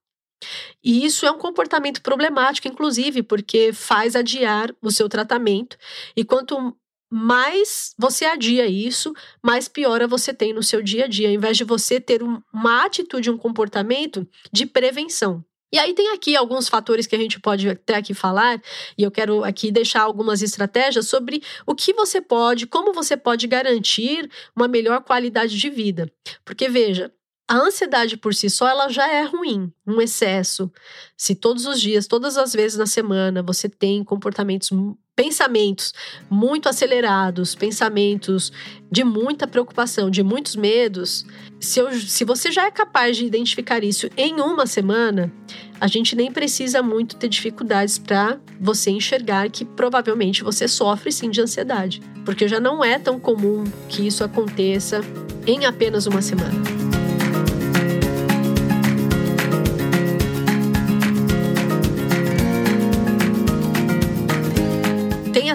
E 0.83 1.05
isso 1.05 1.25
é 1.25 1.31
um 1.31 1.37
comportamento 1.37 2.01
problemático, 2.01 2.67
inclusive, 2.67 3.23
porque 3.23 3.73
faz 3.73 4.15
adiar 4.15 4.73
o 4.81 4.91
seu 4.91 5.09
tratamento. 5.09 5.77
E 6.15 6.23
quanto 6.23 6.75
mais 7.09 7.93
você 7.97 8.25
adia 8.25 8.67
isso, 8.67 9.13
mais 9.43 9.67
piora 9.67 10.07
você 10.07 10.33
tem 10.33 10.53
no 10.53 10.61
seu 10.61 10.81
dia 10.81 11.05
a 11.05 11.07
dia, 11.07 11.29
ao 11.29 11.33
invés 11.33 11.57
de 11.57 11.63
você 11.63 11.99
ter 11.99 12.21
uma 12.21 12.85
atitude, 12.85 13.31
um 13.31 13.37
comportamento 13.37 14.27
de 14.51 14.65
prevenção. 14.65 15.43
E 15.71 15.77
aí 15.77 15.93
tem 15.93 16.13
aqui 16.13 16.35
alguns 16.35 16.69
fatores 16.69 17.05
que 17.05 17.15
a 17.15 17.19
gente 17.19 17.39
pode 17.41 17.69
até 17.69 17.95
aqui 17.95 18.13
falar, 18.13 18.61
e 18.97 19.03
eu 19.03 19.11
quero 19.11 19.43
aqui 19.43 19.69
deixar 19.69 20.01
algumas 20.01 20.41
estratégias 20.41 21.07
sobre 21.07 21.41
o 21.65 21.75
que 21.75 21.93
você 21.93 22.21
pode, 22.21 22.67
como 22.67 22.93
você 22.93 23.17
pode 23.17 23.47
garantir 23.47 24.29
uma 24.55 24.67
melhor 24.67 25.01
qualidade 25.03 25.57
de 25.57 25.69
vida. 25.69 26.09
Porque 26.45 26.69
veja, 26.69 27.11
a 27.47 27.55
ansiedade 27.55 28.17
por 28.17 28.35
si 28.35 28.49
só 28.49 28.67
ela 28.67 28.89
já 28.89 29.09
é 29.09 29.23
ruim, 29.23 29.71
um 29.85 30.01
excesso. 30.01 30.69
Se 31.15 31.33
todos 31.33 31.65
os 31.65 31.79
dias, 31.79 32.05
todas 32.05 32.37
as 32.37 32.51
vezes 32.51 32.77
na 32.77 32.85
semana 32.85 33.41
você 33.41 33.69
tem 33.69 34.03
comportamentos, 34.03 34.69
pensamentos 35.15 35.93
muito 36.29 36.67
acelerados, 36.67 37.55
pensamentos 37.55 38.51
de 38.91 39.03
muita 39.05 39.47
preocupação, 39.47 40.09
de 40.09 40.21
muitos 40.21 40.57
medos, 40.57 41.25
se, 41.57 41.79
eu, 41.79 41.91
se 41.93 42.25
você 42.25 42.51
já 42.51 42.65
é 42.65 42.71
capaz 42.71 43.15
de 43.15 43.25
identificar 43.25 43.81
isso 43.81 44.09
em 44.17 44.41
uma 44.41 44.65
semana, 44.67 45.31
a 45.79 45.87
gente 45.87 46.17
nem 46.17 46.31
precisa 46.31 46.83
muito 46.83 47.15
ter 47.15 47.29
dificuldades 47.29 47.97
para 47.97 48.39
você 48.59 48.91
enxergar 48.91 49.49
que 49.49 49.63
provavelmente 49.63 50.43
você 50.43 50.67
sofre 50.67 51.13
sim 51.13 51.29
de 51.29 51.39
ansiedade, 51.39 52.01
porque 52.25 52.45
já 52.45 52.59
não 52.59 52.83
é 52.83 52.99
tão 52.99 53.17
comum 53.17 53.63
que 53.87 54.05
isso 54.05 54.23
aconteça 54.23 54.99
em 55.47 55.65
apenas 55.65 56.05
uma 56.05 56.21
semana. 56.21 57.06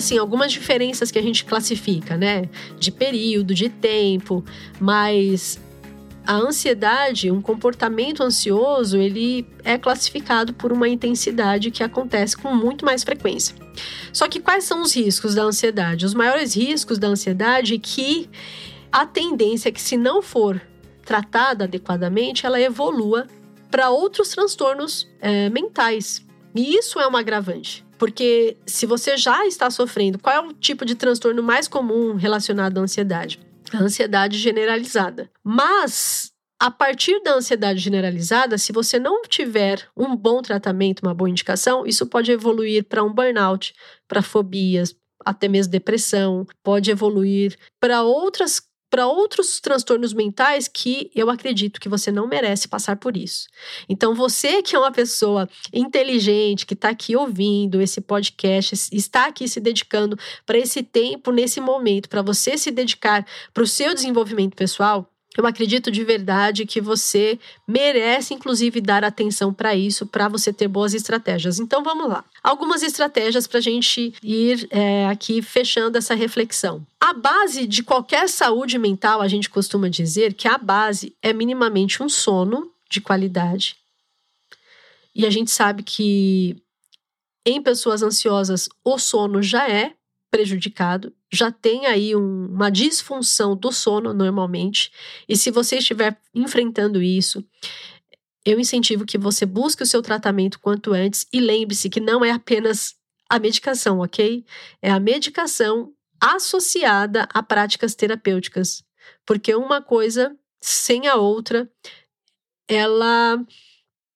Assim 0.03 0.19
algumas 0.19 0.51
diferenças 0.51 1.13
que 1.13 1.19
a 1.19 1.23
gente 1.23 1.45
classifica, 1.45 2.17
né? 2.17 2.49
De 2.79 2.91
período, 2.91 3.55
de 3.55 3.69
tempo, 3.69 4.45
mas 4.81 5.61
a 6.27 6.35
ansiedade, 6.35 7.31
um 7.31 7.41
comportamento 7.41 8.23
ansioso, 8.23 8.99
ele 8.99 9.47
é 9.65 9.79
classificado 9.79 10.53
por 10.53 10.73
uma 10.73 10.89
intensidade 10.89 11.71
que 11.71 11.83
acontece 11.83 12.37
com 12.37 12.53
muito 12.53 12.85
mais 12.85 13.05
frequência. 13.05 13.55
Só 14.13 14.29
que 14.29 14.41
quais 14.41 14.65
são 14.65 14.83
os 14.83 14.95
riscos 14.95 15.35
da 15.37 15.43
ansiedade? 15.43 16.05
Os 16.05 16.15
maiores 16.15 16.55
riscos 16.55 16.99
da 16.99 17.09
ansiedade 17.09 17.75
é 17.75 17.79
que 17.79 18.29
a 18.91 19.07
tendência 19.07 19.69
é 19.69 19.73
que, 19.73 19.81
se 19.81 19.97
não 19.97 20.21
for 20.21 20.61
tratada 21.05 21.65
adequadamente, 21.65 22.45
ela 22.45 22.61
evolua 22.61 23.27
para 23.71 23.91
outros 23.91 24.29
transtornos 24.29 25.09
é, 25.21 25.49
mentais. 25.49 26.25
E 26.55 26.77
isso 26.77 27.01
é 27.01 27.09
um 27.09 27.17
agravante. 27.17 27.85
Porque 28.03 28.57
se 28.67 28.85
você 28.85 29.17
já 29.17 29.47
está 29.47 29.71
sofrendo, 29.71 30.19
qual 30.19 30.35
é 30.35 30.41
o 30.41 30.53
tipo 30.53 30.85
de 30.85 30.97
transtorno 30.97 31.41
mais 31.41 31.69
comum 31.69 32.17
relacionado 32.17 32.79
à 32.79 32.81
ansiedade? 32.81 33.39
A 33.73 33.79
ansiedade 33.79 34.39
generalizada. 34.39 35.31
Mas 35.41 36.33
a 36.61 36.69
partir 36.69 37.23
da 37.23 37.35
ansiedade 37.35 37.79
generalizada, 37.79 38.59
se 38.59 38.73
você 38.73 38.99
não 38.99 39.23
tiver 39.23 39.89
um 39.97 40.17
bom 40.17 40.43
tratamento, 40.43 40.99
uma 41.05 41.15
boa 41.15 41.31
indicação, 41.31 41.87
isso 41.87 42.05
pode 42.05 42.33
evoluir 42.33 42.83
para 42.89 43.05
um 43.05 43.15
burnout, 43.15 43.73
para 44.09 44.21
fobias, 44.21 44.97
até 45.25 45.47
mesmo 45.47 45.71
depressão, 45.71 46.45
pode 46.61 46.91
evoluir 46.91 47.57
para 47.81 48.03
outras 48.03 48.61
para 48.93 49.07
outros 49.07 49.59
transtornos 49.59 50.13
mentais 50.13 50.69
que 50.69 51.11
eu 51.15 51.31
acredito 51.31 51.81
que 51.81 51.89
você 51.89 52.13
não 52.13 52.27
merece 52.27 52.69
passar 52.69 52.97
por 52.97 53.17
isso. 53.17 53.49
Então, 53.89 54.15
você 54.15 54.61
que 54.61 54.77
é 54.77 54.79
uma 54.79 54.93
pessoa 54.93 55.49
inteligente, 55.73 56.67
que 56.67 56.75
está 56.75 56.91
aqui 56.91 57.17
ouvindo 57.17 57.81
esse 57.81 58.03
podcast, 58.03 58.75
está 58.93 59.29
aqui 59.29 59.49
se 59.49 59.61
dedicando 59.61 60.19
para 60.45 60.59
esse 60.59 60.83
tempo, 60.83 61.33
nesse 61.33 61.59
momento, 61.59 62.07
para 62.07 62.21
você 62.21 62.59
se 62.59 62.71
dedicar 62.71 63.27
para 63.55 63.63
o 63.63 63.67
seu 63.67 63.95
desenvolvimento 63.95 64.55
pessoal, 64.55 65.11
eu 65.37 65.47
acredito 65.47 65.91
de 65.91 66.05
verdade 66.05 66.67
que 66.67 66.81
você 66.81 67.39
merece, 67.67 68.35
inclusive, 68.35 68.81
dar 68.81 69.03
atenção 69.03 69.53
para 69.53 69.75
isso, 69.75 70.07
para 70.07 70.29
você 70.29 70.53
ter 70.53 70.69
boas 70.69 70.93
estratégias. 70.93 71.59
Então, 71.59 71.83
vamos 71.83 72.09
lá. 72.09 72.23
Algumas 72.43 72.83
estratégias 72.83 73.47
para 73.47 73.59
a 73.59 73.63
gente 73.63 74.15
ir 74.23 74.67
é, 74.71 75.07
aqui 75.07 75.41
fechando 75.41 75.97
essa 75.97 76.15
reflexão. 76.15 76.87
A 77.01 77.15
base 77.15 77.67
de 77.67 77.83
qualquer 77.83 78.29
saúde 78.29 78.77
mental, 78.79 79.23
a 79.23 79.29
gente 79.29 79.49
costuma 79.49 79.89
dizer 79.89 80.35
que 80.35 80.47
a 80.47 80.59
base 80.59 81.17
é 81.23 81.33
minimamente 81.33 82.03
um 82.03 82.09
sono 82.09 82.71
de 82.91 83.01
qualidade. 83.01 83.77
E 85.15 85.25
a 85.25 85.31
gente 85.31 85.51
sabe 85.51 85.83
que 85.83 86.57
em 87.45 87.63
pessoas 87.63 88.03
ansiosas 88.03 88.69
o 88.85 88.99
sono 88.99 89.43
já 89.43 89.69
é 89.69 89.95
prejudicado, 90.31 91.13
já 91.33 91.51
tem 91.51 91.87
aí 91.87 92.15
um, 92.15 92.47
uma 92.47 92.71
disfunção 92.71 93.57
do 93.57 93.73
sono 93.73 94.13
normalmente. 94.13 94.93
E 95.27 95.37
se 95.37 95.51
você 95.51 95.79
estiver 95.79 96.21
enfrentando 96.35 97.03
isso, 97.03 97.43
eu 98.45 98.61
incentivo 98.61 99.07
que 99.07 99.17
você 99.17 99.47
busque 99.47 99.83
o 99.83 99.87
seu 99.87 100.03
tratamento 100.03 100.61
quanto 100.61 100.93
antes 100.93 101.27
e 101.33 101.41
lembre-se 101.41 101.89
que 101.89 102.01
não 102.01 102.23
é 102.23 102.31
apenas 102.31 102.95
a 103.31 103.39
medicação, 103.39 104.01
ok? 104.01 104.45
É 104.83 104.91
a 104.91 105.01
medicação 105.01 105.93
associada 106.21 107.27
a 107.33 107.43
práticas 107.43 107.95
terapêuticas. 107.95 108.85
Porque 109.25 109.55
uma 109.55 109.81
coisa 109.81 110.37
sem 110.61 111.09
a 111.09 111.17
outra, 111.17 111.69
ela 112.69 113.43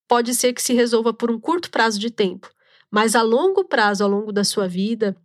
pode 0.07 0.35
ser 0.35 0.53
que 0.53 0.61
se 0.61 0.73
resolva 0.73 1.13
por 1.13 1.31
um 1.31 1.39
curto 1.39 1.69
prazo 1.71 1.99
de 1.99 2.09
tempo, 2.09 2.49
mas 2.89 3.15
a 3.15 3.21
longo 3.21 3.65
prazo, 3.65 4.03
ao 4.03 4.09
longo 4.09 4.31
da 4.31 4.43
sua 4.43 4.67
vida, 4.67 5.17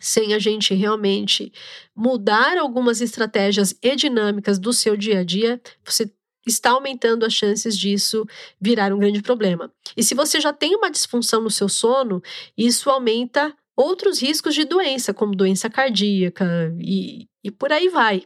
sem 0.00 0.34
a 0.34 0.38
gente 0.38 0.74
realmente 0.74 1.52
mudar 1.94 2.56
algumas 2.56 3.00
estratégias 3.00 3.74
e 3.82 3.94
dinâmicas 3.94 4.58
do 4.58 4.72
seu 4.72 4.96
dia 4.96 5.20
a 5.20 5.24
dia, 5.24 5.60
você 5.84 6.10
está 6.46 6.70
aumentando 6.70 7.24
as 7.24 7.34
chances 7.34 7.78
disso 7.78 8.26
virar 8.60 8.92
um 8.92 8.98
grande 8.98 9.22
problema. 9.22 9.70
E 9.96 10.02
se 10.02 10.14
você 10.14 10.40
já 10.40 10.52
tem 10.52 10.74
uma 10.74 10.90
disfunção 10.90 11.42
no 11.42 11.50
seu 11.50 11.68
sono, 11.68 12.22
isso 12.56 12.88
aumenta 12.88 13.54
outros 13.76 14.20
riscos 14.20 14.54
de 14.54 14.64
doença, 14.64 15.14
como 15.14 15.36
doença 15.36 15.68
cardíaca 15.68 16.74
e, 16.80 17.28
e 17.44 17.50
por 17.50 17.72
aí 17.72 17.88
vai. 17.88 18.24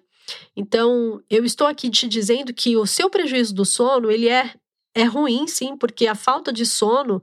Então, 0.57 1.21
eu 1.29 1.45
estou 1.45 1.67
aqui 1.67 1.91
te 1.91 2.09
dizendo 2.09 2.55
que 2.55 2.77
o 2.77 2.87
seu 2.87 3.11
prejuízo 3.11 3.55
do 3.55 3.65
sono, 3.65 4.11
ele 4.11 4.29
é 4.29 4.55
é 4.97 5.03
ruim, 5.03 5.49
sim, 5.49 5.77
porque 5.77 6.07
a 6.07 6.15
falta 6.15 6.53
de 6.53 6.65
sono, 6.65 7.21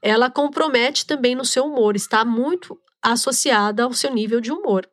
ela 0.00 0.30
compromete 0.30 1.04
também 1.04 1.34
no 1.34 1.44
seu 1.44 1.66
humor, 1.66 1.94
está 1.94 2.24
muito 2.24 2.80
associada 3.02 3.84
ao 3.84 3.92
seu 3.92 4.12
nível 4.12 4.40
de 4.40 4.52
humor. 4.52 4.88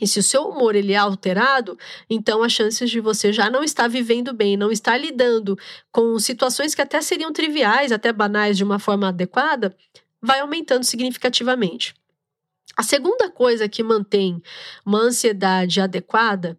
E 0.00 0.06
se 0.06 0.20
o 0.20 0.22
seu 0.22 0.44
humor 0.48 0.76
ele 0.76 0.92
é 0.92 0.96
alterado, 0.96 1.76
então 2.08 2.42
as 2.42 2.52
chances 2.52 2.88
de 2.88 3.00
você 3.00 3.32
já 3.32 3.50
não 3.50 3.64
estar 3.64 3.88
vivendo 3.88 4.32
bem, 4.32 4.56
não 4.56 4.70
estar 4.70 4.96
lidando 4.96 5.58
com 5.90 6.18
situações 6.18 6.74
que 6.74 6.82
até 6.82 7.00
seriam 7.00 7.32
triviais, 7.32 7.90
até 7.90 8.12
banais 8.12 8.56
de 8.56 8.62
uma 8.62 8.78
forma 8.78 9.08
adequada, 9.08 9.76
vai 10.22 10.40
aumentando 10.40 10.84
significativamente. 10.84 11.94
A 12.76 12.82
segunda 12.82 13.28
coisa 13.28 13.68
que 13.68 13.82
mantém 13.82 14.40
uma 14.86 15.00
ansiedade 15.00 15.80
adequada 15.80 16.58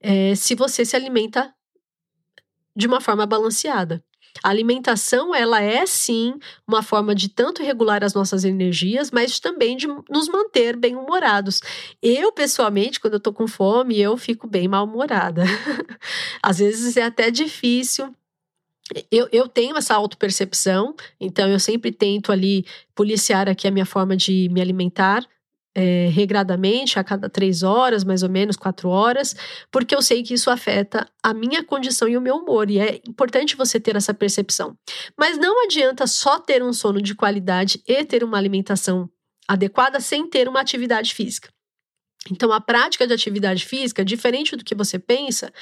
é 0.00 0.34
se 0.34 0.54
você 0.56 0.84
se 0.84 0.96
alimenta 0.96 1.54
de 2.74 2.86
uma 2.86 3.00
forma 3.00 3.24
balanceada. 3.26 4.04
A 4.42 4.48
alimentação, 4.48 5.34
ela 5.34 5.60
é 5.60 5.86
sim 5.86 6.34
uma 6.66 6.82
forma 6.82 7.14
de 7.14 7.28
tanto 7.28 7.62
regular 7.62 8.02
as 8.04 8.14
nossas 8.14 8.44
energias, 8.44 9.10
mas 9.10 9.40
também 9.40 9.76
de 9.76 9.86
nos 10.08 10.28
manter 10.28 10.76
bem-humorados. 10.76 11.60
Eu, 12.02 12.32
pessoalmente, 12.32 13.00
quando 13.00 13.14
eu 13.14 13.20
tô 13.20 13.32
com 13.32 13.46
fome, 13.46 14.00
eu 14.00 14.16
fico 14.16 14.46
bem 14.46 14.68
mal-humorada. 14.68 15.44
Às 16.42 16.58
vezes 16.58 16.96
é 16.96 17.02
até 17.02 17.30
difícil 17.30 18.14
eu, 19.10 19.28
eu 19.32 19.48
tenho 19.48 19.76
essa 19.76 19.94
autopercepção, 19.94 20.94
então 21.20 21.48
eu 21.48 21.58
sempre 21.58 21.90
tento 21.90 22.30
ali 22.30 22.64
policiar 22.94 23.48
aqui 23.48 23.66
a 23.66 23.70
minha 23.70 23.86
forma 23.86 24.16
de 24.16 24.48
me 24.50 24.60
alimentar 24.60 25.26
é, 25.76 26.08
regradamente, 26.10 26.98
a 26.98 27.04
cada 27.04 27.28
três 27.28 27.62
horas, 27.62 28.02
mais 28.02 28.22
ou 28.22 28.30
menos, 28.30 28.56
quatro 28.56 28.88
horas, 28.88 29.36
porque 29.70 29.94
eu 29.94 30.00
sei 30.00 30.22
que 30.22 30.32
isso 30.32 30.50
afeta 30.50 31.06
a 31.22 31.34
minha 31.34 31.62
condição 31.62 32.08
e 32.08 32.16
o 32.16 32.20
meu 32.20 32.36
humor, 32.36 32.70
e 32.70 32.78
é 32.78 32.98
importante 33.06 33.54
você 33.54 33.78
ter 33.78 33.94
essa 33.94 34.14
percepção. 34.14 34.74
Mas 35.18 35.36
não 35.36 35.64
adianta 35.64 36.06
só 36.06 36.38
ter 36.38 36.62
um 36.62 36.72
sono 36.72 37.02
de 37.02 37.14
qualidade 37.14 37.82
e 37.86 38.02
ter 38.06 38.24
uma 38.24 38.38
alimentação 38.38 39.06
adequada 39.46 40.00
sem 40.00 40.26
ter 40.26 40.48
uma 40.48 40.60
atividade 40.60 41.14
física. 41.14 41.50
Então, 42.30 42.50
a 42.52 42.60
prática 42.60 43.06
de 43.06 43.12
atividade 43.12 43.66
física, 43.66 44.02
diferente 44.02 44.56
do 44.56 44.64
que 44.64 44.74
você 44.74 44.98
pensa, 44.98 45.52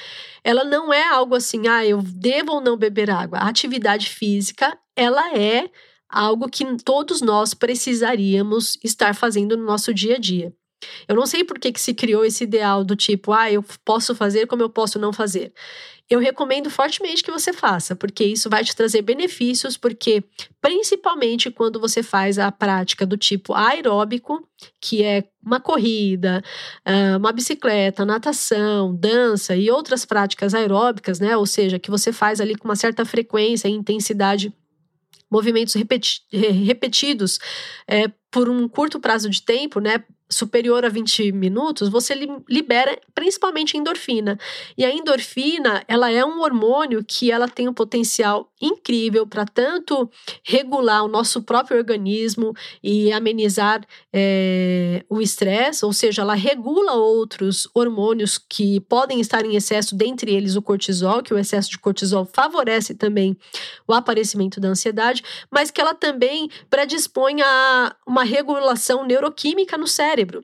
ela 0.43 0.63
não 0.63 0.93
é 0.93 1.05
algo 1.09 1.35
assim, 1.35 1.67
ah, 1.67 1.85
eu 1.85 2.01
devo 2.01 2.53
ou 2.53 2.61
não 2.61 2.77
beber 2.77 3.11
água. 3.11 3.39
A 3.39 3.49
atividade 3.49 4.09
física, 4.09 4.75
ela 4.95 5.37
é 5.37 5.69
algo 6.15 6.49
que 6.49 6.65
todos 6.83 7.21
nós 7.21 7.53
precisaríamos 7.53 8.79
estar 8.81 9.13
fazendo 9.13 9.57
no 9.57 9.65
nosso 9.65 9.93
dia 9.93 10.15
a 10.15 10.19
dia. 10.19 10.53
Eu 11.07 11.15
não 11.15 11.25
sei 11.25 11.43
por 11.43 11.59
que, 11.59 11.71
que 11.71 11.81
se 11.81 11.93
criou 11.93 12.23
esse 12.23 12.43
ideal 12.43 12.83
do 12.83 12.95
tipo, 12.95 13.33
ah, 13.33 13.51
eu 13.51 13.63
posso 13.83 14.15
fazer 14.15 14.47
como 14.47 14.61
eu 14.61 14.69
posso 14.69 14.97
não 14.97 15.11
fazer. 15.11 15.51
Eu 16.07 16.19
recomendo 16.19 16.69
fortemente 16.69 17.23
que 17.23 17.31
você 17.31 17.51
faça, 17.51 17.95
porque 17.95 18.23
isso 18.23 18.47
vai 18.47 18.63
te 18.63 18.75
trazer 18.75 19.01
benefícios, 19.01 19.75
porque 19.75 20.23
principalmente 20.61 21.49
quando 21.49 21.79
você 21.79 22.03
faz 22.03 22.37
a 22.37 22.51
prática 22.51 23.07
do 23.07 23.17
tipo 23.17 23.55
aeróbico, 23.55 24.47
que 24.79 25.03
é 25.03 25.23
uma 25.43 25.59
corrida, 25.59 26.43
ah, 26.85 27.17
uma 27.17 27.31
bicicleta, 27.31 28.05
natação, 28.05 28.95
dança 28.95 29.55
e 29.55 29.71
outras 29.71 30.05
práticas 30.05 30.53
aeróbicas, 30.53 31.19
né? 31.19 31.35
Ou 31.35 31.45
seja, 31.47 31.79
que 31.79 31.89
você 31.89 32.13
faz 32.13 32.39
ali 32.39 32.55
com 32.55 32.67
uma 32.67 32.75
certa 32.75 33.03
frequência 33.03 33.67
e 33.67 33.71
intensidade 33.71 34.53
movimentos 35.29 35.73
repeti 35.73 36.21
repetidos 36.65 37.39
é, 37.87 38.05
por 38.35 38.49
um 38.49 38.67
curto 38.67 38.99
prazo 38.99 39.29
de 39.29 39.41
tempo, 39.41 39.79
né? 39.79 40.03
superior 40.29 40.83
a 40.83 40.89
20 40.89 41.31
minutos, 41.31 41.87
você 41.87 42.13
libera 42.49 42.99
principalmente 43.13 43.77
endorfina. 43.77 44.39
E 44.77 44.83
a 44.83 44.91
endorfina, 44.91 45.83
ela 45.87 46.11
é 46.11 46.25
um 46.25 46.41
hormônio 46.41 47.03
que 47.03 47.31
ela 47.31 47.47
tem 47.47 47.67
um 47.67 47.73
potencial 47.73 48.51
incrível 48.59 49.27
para 49.27 49.45
tanto 49.45 50.09
regular 50.43 51.03
o 51.03 51.07
nosso 51.07 51.43
próprio 51.43 51.77
organismo 51.77 52.53
e 52.83 53.11
amenizar 53.11 53.85
é, 54.11 55.05
o 55.07 55.21
estresse, 55.21 55.85
ou 55.85 55.93
seja, 55.93 56.23
ela 56.23 56.33
regula 56.33 56.93
outros 56.93 57.69
hormônios 57.73 58.37
que 58.37 58.79
podem 58.81 59.19
estar 59.19 59.45
em 59.45 59.55
excesso, 59.55 59.95
dentre 59.95 60.33
eles 60.33 60.55
o 60.55 60.61
cortisol, 60.61 61.21
que 61.21 61.33
o 61.33 61.37
excesso 61.37 61.69
de 61.69 61.77
cortisol 61.77 62.25
favorece 62.25 62.95
também 62.95 63.37
o 63.87 63.93
aparecimento 63.93 64.59
da 64.59 64.69
ansiedade, 64.69 65.23
mas 65.51 65.69
que 65.69 65.79
ela 65.79 65.93
também 65.93 66.49
predispõe 66.69 67.41
a 67.41 67.95
uma 68.07 68.23
regulação 68.25 69.05
neuroquímica 69.05 69.77
no 69.77 69.87
cérebro. 69.87 70.43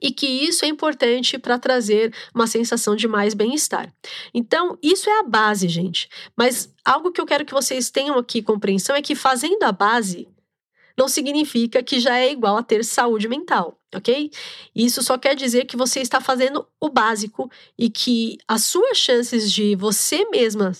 E 0.00 0.10
que 0.10 0.26
isso 0.26 0.64
é 0.64 0.68
importante 0.68 1.38
para 1.38 1.58
trazer 1.58 2.14
uma 2.34 2.46
sensação 2.46 2.96
de 2.96 3.06
mais 3.06 3.34
bem-estar. 3.34 3.92
Então, 4.32 4.78
isso 4.82 5.10
é 5.10 5.20
a 5.20 5.22
base, 5.22 5.68
gente. 5.68 6.08
Mas 6.34 6.72
algo 6.82 7.12
que 7.12 7.20
eu 7.20 7.26
quero 7.26 7.44
que 7.44 7.52
vocês 7.52 7.90
tenham 7.90 8.18
aqui 8.18 8.40
compreensão 8.40 8.96
é 8.96 9.02
que 9.02 9.14
fazendo 9.14 9.62
a 9.64 9.70
base, 9.70 10.26
não 10.96 11.08
significa 11.08 11.82
que 11.82 12.00
já 12.00 12.18
é 12.18 12.30
igual 12.30 12.56
a 12.56 12.62
ter 12.62 12.84
saúde 12.84 13.28
mental, 13.28 13.78
ok? 13.94 14.30
Isso 14.74 15.02
só 15.02 15.16
quer 15.18 15.34
dizer 15.34 15.64
que 15.66 15.76
você 15.76 16.00
está 16.00 16.20
fazendo 16.20 16.66
o 16.80 16.88
básico 16.88 17.50
e 17.78 17.90
que 17.90 18.38
as 18.46 18.64
suas 18.64 18.98
chances 18.98 19.50
de 19.50 19.74
você 19.76 20.24
mesma 20.30 20.72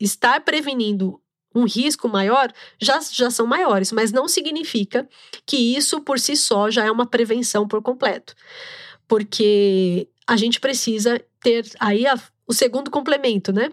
estar 0.00 0.40
prevenindo 0.42 1.20
um 1.58 1.64
risco 1.64 2.08
maior 2.08 2.52
já, 2.80 3.00
já 3.10 3.30
são 3.30 3.46
maiores, 3.46 3.92
mas 3.92 4.12
não 4.12 4.28
significa 4.28 5.08
que 5.46 5.56
isso 5.56 6.00
por 6.00 6.18
si 6.18 6.36
só 6.36 6.70
já 6.70 6.84
é 6.84 6.90
uma 6.90 7.06
prevenção 7.06 7.66
por 7.66 7.82
completo. 7.82 8.34
Porque 9.06 10.08
a 10.26 10.36
gente 10.36 10.60
precisa 10.60 11.20
ter 11.40 11.66
aí 11.80 12.06
a, 12.06 12.18
o 12.46 12.52
segundo 12.52 12.90
complemento, 12.90 13.52
né? 13.52 13.70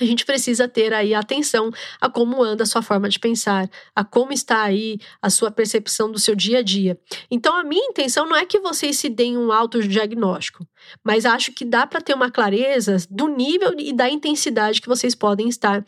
a 0.00 0.04
gente 0.04 0.24
precisa 0.24 0.68
ter 0.68 0.92
aí 0.92 1.14
atenção 1.14 1.70
a 2.00 2.08
como 2.08 2.42
anda 2.42 2.62
a 2.62 2.66
sua 2.66 2.82
forma 2.82 3.08
de 3.08 3.18
pensar, 3.18 3.68
a 3.94 4.04
como 4.04 4.32
está 4.32 4.62
aí 4.62 4.98
a 5.20 5.28
sua 5.30 5.50
percepção 5.50 6.10
do 6.10 6.18
seu 6.18 6.34
dia 6.34 6.58
a 6.58 6.62
dia. 6.62 6.98
Então, 7.30 7.56
a 7.56 7.64
minha 7.64 7.86
intenção 7.86 8.26
não 8.26 8.36
é 8.36 8.44
que 8.44 8.60
vocês 8.60 8.98
se 8.98 9.08
deem 9.08 9.36
um 9.36 9.52
autodiagnóstico, 9.52 10.66
mas 11.02 11.26
acho 11.26 11.52
que 11.52 11.64
dá 11.64 11.86
para 11.86 12.00
ter 12.00 12.14
uma 12.14 12.30
clareza 12.30 12.96
do 13.10 13.28
nível 13.28 13.74
e 13.78 13.92
da 13.92 14.08
intensidade 14.08 14.80
que 14.80 14.88
vocês 14.88 15.14
podem 15.14 15.48
estar 15.48 15.84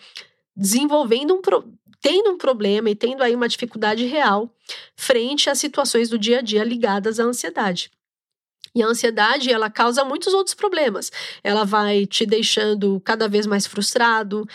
desenvolvendo 0.56 1.34
um 1.34 1.40
pro... 1.40 1.64
tendo 2.00 2.30
um 2.30 2.38
problema 2.38 2.90
e 2.90 2.94
tendo 2.94 3.22
aí 3.22 3.34
uma 3.34 3.48
dificuldade 3.48 4.04
real 4.06 4.52
frente 4.96 5.50
às 5.50 5.58
situações 5.58 6.08
do 6.08 6.18
dia 6.18 6.38
a 6.38 6.42
dia 6.42 6.64
ligadas 6.64 7.20
à 7.20 7.24
ansiedade. 7.24 7.90
E 8.74 8.82
a 8.82 8.86
ansiedade, 8.86 9.50
ela 9.50 9.68
causa 9.68 10.04
muitos 10.04 10.32
outros 10.32 10.54
problemas. 10.54 11.10
Ela 11.42 11.64
vai 11.64 12.06
te 12.06 12.24
deixando 12.24 13.00
cada 13.04 13.28
vez 13.28 13.46
mais 13.46 13.66
frustrado, 13.66 14.46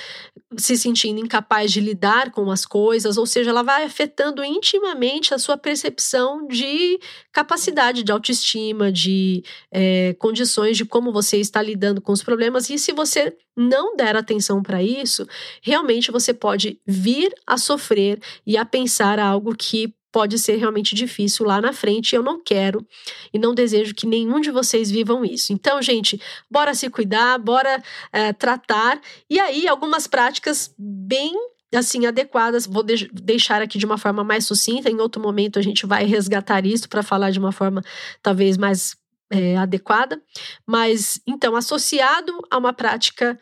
se 0.58 0.78
sentindo 0.78 1.20
incapaz 1.20 1.72
de 1.72 1.82
lidar 1.82 2.32
com 2.32 2.50
as 2.50 2.66
coisas, 2.66 3.18
ou 3.18 3.26
seja, 3.26 3.50
ela 3.50 3.64
vai 3.64 3.84
afetando 3.84 4.44
intimamente 4.44 5.34
a 5.34 5.38
sua 5.38 5.58
percepção 5.58 6.48
de 6.48 7.00
capacidade 7.32 8.04
de 8.04 8.12
autoestima, 8.12 8.92
de 8.92 9.44
é, 9.72 10.14
condições 10.14 10.78
de 10.78 10.86
como 10.86 11.12
você 11.12 11.38
está 11.38 11.62
lidando 11.62 12.02
com 12.02 12.14
os 12.14 12.24
problemas. 12.24 12.70
E 12.70 12.80
se 12.80 12.94
você 12.94 13.36
não 13.56 13.96
der 13.96 14.16
atenção 14.16 14.62
para 14.62 14.82
isso, 14.82 15.28
realmente 15.62 16.12
você 16.12 16.34
pode 16.34 16.80
vir 16.86 17.34
a 17.46 17.58
sofrer 17.58 18.20
e 18.46 18.58
a 18.58 18.66
pensar 18.66 19.20
algo 19.20 19.56
que 19.56 19.94
pode 20.16 20.40
ser 20.40 20.56
realmente 20.56 20.96
difícil 20.96 21.46
lá 21.46 21.60
na 21.60 21.74
frente. 21.74 22.16
Eu 22.16 22.24
não 22.24 22.42
quero 22.42 22.88
e 23.34 23.38
não 23.38 23.54
desejo 23.54 23.94
que 23.94 24.08
nenhum 24.08 24.40
de 24.40 24.50
vocês 24.50 24.90
vivam 24.90 25.26
isso. 25.26 25.52
Então, 25.52 25.82
gente, 25.82 26.18
bora 26.50 26.74
se 26.74 26.90
cuidar, 26.90 27.38
bora 27.38 27.84
é, 28.14 28.32
tratar. 28.32 29.02
E 29.30 29.38
aí, 29.42 29.68
algumas 29.68 30.08
práticas 30.08 30.74
bem 30.80 31.34
assim 31.74 32.06
adequadas. 32.06 32.66
Vou 32.66 32.82
de 32.82 33.10
deixar 33.12 33.62
aqui 33.62 33.78
de 33.78 33.86
uma 33.86 33.98
forma 33.98 34.24
mais 34.24 34.46
sucinta. 34.46 34.90
Em 34.90 35.02
outro 35.02 35.22
momento 35.22 35.60
a 35.60 35.62
gente 35.62 35.86
vai 35.86 36.06
resgatar 36.06 36.66
isso 36.66 36.88
para 36.88 37.04
falar 37.04 37.32
de 37.32 37.40
uma 37.40 37.52
forma 37.52 37.84
talvez 38.24 38.56
mais 38.56 38.96
é, 39.30 39.58
adequada. 39.58 40.22
Mas 40.66 41.20
então, 41.28 41.58
associado 41.58 42.40
a 42.50 42.58
uma 42.58 42.72
prática 42.72 43.38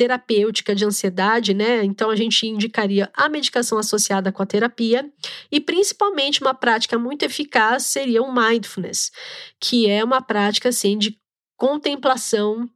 terapêutica 0.00 0.74
de 0.74 0.82
ansiedade, 0.82 1.52
né? 1.52 1.84
Então 1.84 2.08
a 2.08 2.16
gente 2.16 2.46
indicaria 2.46 3.10
a 3.12 3.28
medicação 3.28 3.76
associada 3.76 4.32
com 4.32 4.42
a 4.42 4.46
terapia 4.46 5.06
e 5.52 5.60
principalmente 5.60 6.40
uma 6.40 6.54
prática 6.54 6.98
muito 6.98 7.22
eficaz 7.22 7.84
seria 7.84 8.22
o 8.22 8.34
mindfulness, 8.34 9.10
que 9.60 9.90
é 9.90 10.02
uma 10.02 10.22
prática 10.22 10.70
assim 10.70 10.96
de 10.96 11.18
contemplação 11.54 12.66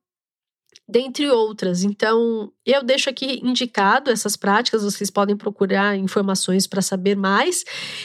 dentre 0.86 1.30
outras. 1.30 1.82
Então, 1.82 2.52
eu 2.66 2.82
deixo 2.82 3.08
aqui 3.08 3.40
indicado 3.42 4.10
essas 4.10 4.36
práticas, 4.36 4.84
vocês 4.84 5.10
podem 5.10 5.34
procurar 5.34 5.96
informações 5.96 6.66
para 6.66 6.82
saber 6.82 7.16
mais. 7.16 7.64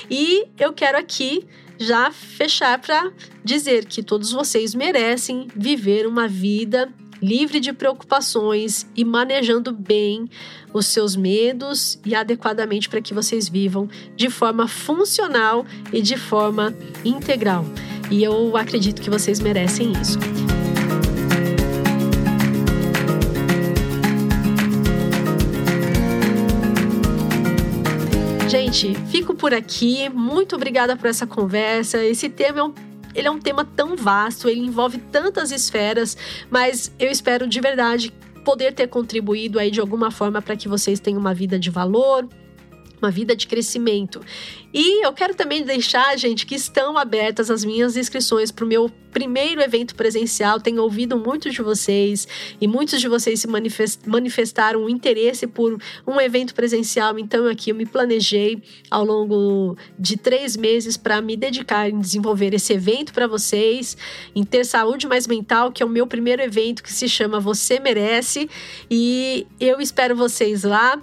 E 0.10 0.48
eu 0.58 0.72
quero 0.72 0.98
aqui 0.98 1.46
já 1.78 2.10
fechar 2.10 2.80
para 2.80 3.12
dizer 3.44 3.86
que 3.86 4.02
todos 4.02 4.32
vocês 4.32 4.74
merecem 4.74 5.50
viver 5.54 6.08
uma 6.08 6.26
vida 6.26 6.88
livre 7.22 7.60
de 7.60 7.74
preocupações 7.74 8.88
e 8.96 9.04
manejando 9.04 9.72
bem 9.72 10.30
os 10.74 10.86
seus 10.86 11.16
medos 11.16 12.00
e 12.06 12.16
adequadamente 12.16 12.90
para 12.90 13.02
que 13.02 13.14
vocês 13.14 13.50
vivam 13.50 13.90
de 14.16 14.30
forma 14.30 14.68
funcional 14.68 15.66
e 15.92 16.02
de 16.02 16.18
forma 16.18 16.76
integral. 17.04 17.66
E 18.12 18.24
eu 18.24 18.56
acredito 18.58 19.02
que 19.02 19.10
vocês 19.10 19.40
merecem 19.40 19.92
isso. 19.94 20.18
Gente, 28.50 28.96
fico 29.12 29.36
por 29.36 29.54
aqui. 29.54 30.10
Muito 30.10 30.56
obrigada 30.56 30.98
por 30.98 31.08
essa 31.08 31.28
conversa. 31.28 32.04
Esse 32.04 32.28
tema 32.28 32.60
é 32.60 32.64
um 32.64 32.74
ele 33.14 33.28
é 33.28 33.32
um 33.32 33.40
tema 33.40 33.66
tão 33.66 33.96
vasto, 33.96 34.50
ele 34.50 34.62
envolve 34.62 34.98
tantas 35.12 35.52
esferas, 35.52 36.18
mas 36.50 36.92
eu 37.00 37.10
espero 37.10 37.48
de 37.48 37.60
verdade 37.60 38.14
poder 38.44 38.74
ter 38.74 38.88
contribuído 38.88 39.60
aí 39.60 39.70
de 39.70 39.80
alguma 39.80 40.12
forma 40.12 40.42
para 40.42 40.56
que 40.56 40.68
vocês 40.68 41.00
tenham 41.00 41.20
uma 41.20 41.34
vida 41.34 41.60
de 41.60 41.70
valor, 41.70 42.28
uma 43.02 43.12
vida 43.12 43.36
de 43.36 43.48
crescimento. 43.48 44.22
E 44.74 45.04
eu 45.06 45.12
quero 45.14 45.34
também 45.34 45.64
deixar, 45.64 46.16
gente, 46.18 46.46
que 46.46 46.54
estão 46.54 46.98
abertas 46.98 47.50
as 47.50 47.66
minhas 47.66 47.98
inscrições 47.98 48.52
para 48.52 48.64
o 48.64 48.68
meu 48.68 48.92
primeiro 49.12 49.62
evento 49.62 49.96
presencial. 49.96 50.60
Tenho 50.60 50.84
ouvido 50.84 51.18
muitos 51.18 51.54
de 51.54 51.62
vocês 51.64 52.28
e 52.62 52.68
muitos 52.68 53.02
de 53.02 53.08
vocês 53.08 53.40
se 53.40 53.48
manifestaram 54.06 54.84
um 54.84 54.90
interesse 54.90 55.48
por 55.48 55.82
um 56.06 56.22
evento 56.22 56.54
presencial. 56.54 57.18
Então, 57.18 57.48
aqui 57.48 57.72
eu 57.72 57.76
me 57.76 57.86
planejei 57.86 58.62
ao 58.92 59.04
longo 59.04 59.76
de 59.98 60.16
três 60.18 60.56
meses 60.56 60.98
para 60.98 61.20
me 61.20 61.36
dedicar 61.36 61.90
em 61.90 62.00
desenvolver 62.00 62.54
esse 62.54 62.74
evento 62.74 63.12
para 63.12 63.26
vocês, 63.26 63.98
em 64.36 64.44
ter 64.44 64.64
saúde 64.66 65.08
mais 65.08 65.26
mental, 65.26 65.72
que 65.72 65.82
é 65.82 65.86
o 65.86 65.90
meu 65.90 66.06
primeiro 66.06 66.44
evento 66.44 66.84
que 66.84 66.94
se 66.94 67.10
chama 67.10 67.40
Você 67.40 67.80
Merece. 67.80 68.48
E 68.90 69.48
eu 69.60 69.82
espero 69.82 70.16
vocês 70.16 70.64
lá. 70.64 71.02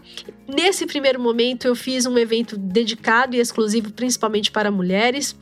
Nesse 0.49 0.87
primeiro 0.87 1.21
momento, 1.21 1.67
eu 1.67 1.75
fiz 1.75 2.07
um 2.07 2.17
evento 2.17 2.57
dedicado 2.57 3.35
e 3.35 3.41
exclusivo 3.41 3.93
principalmente 3.93 4.51
para 4.51 4.71
mulheres 4.71 5.37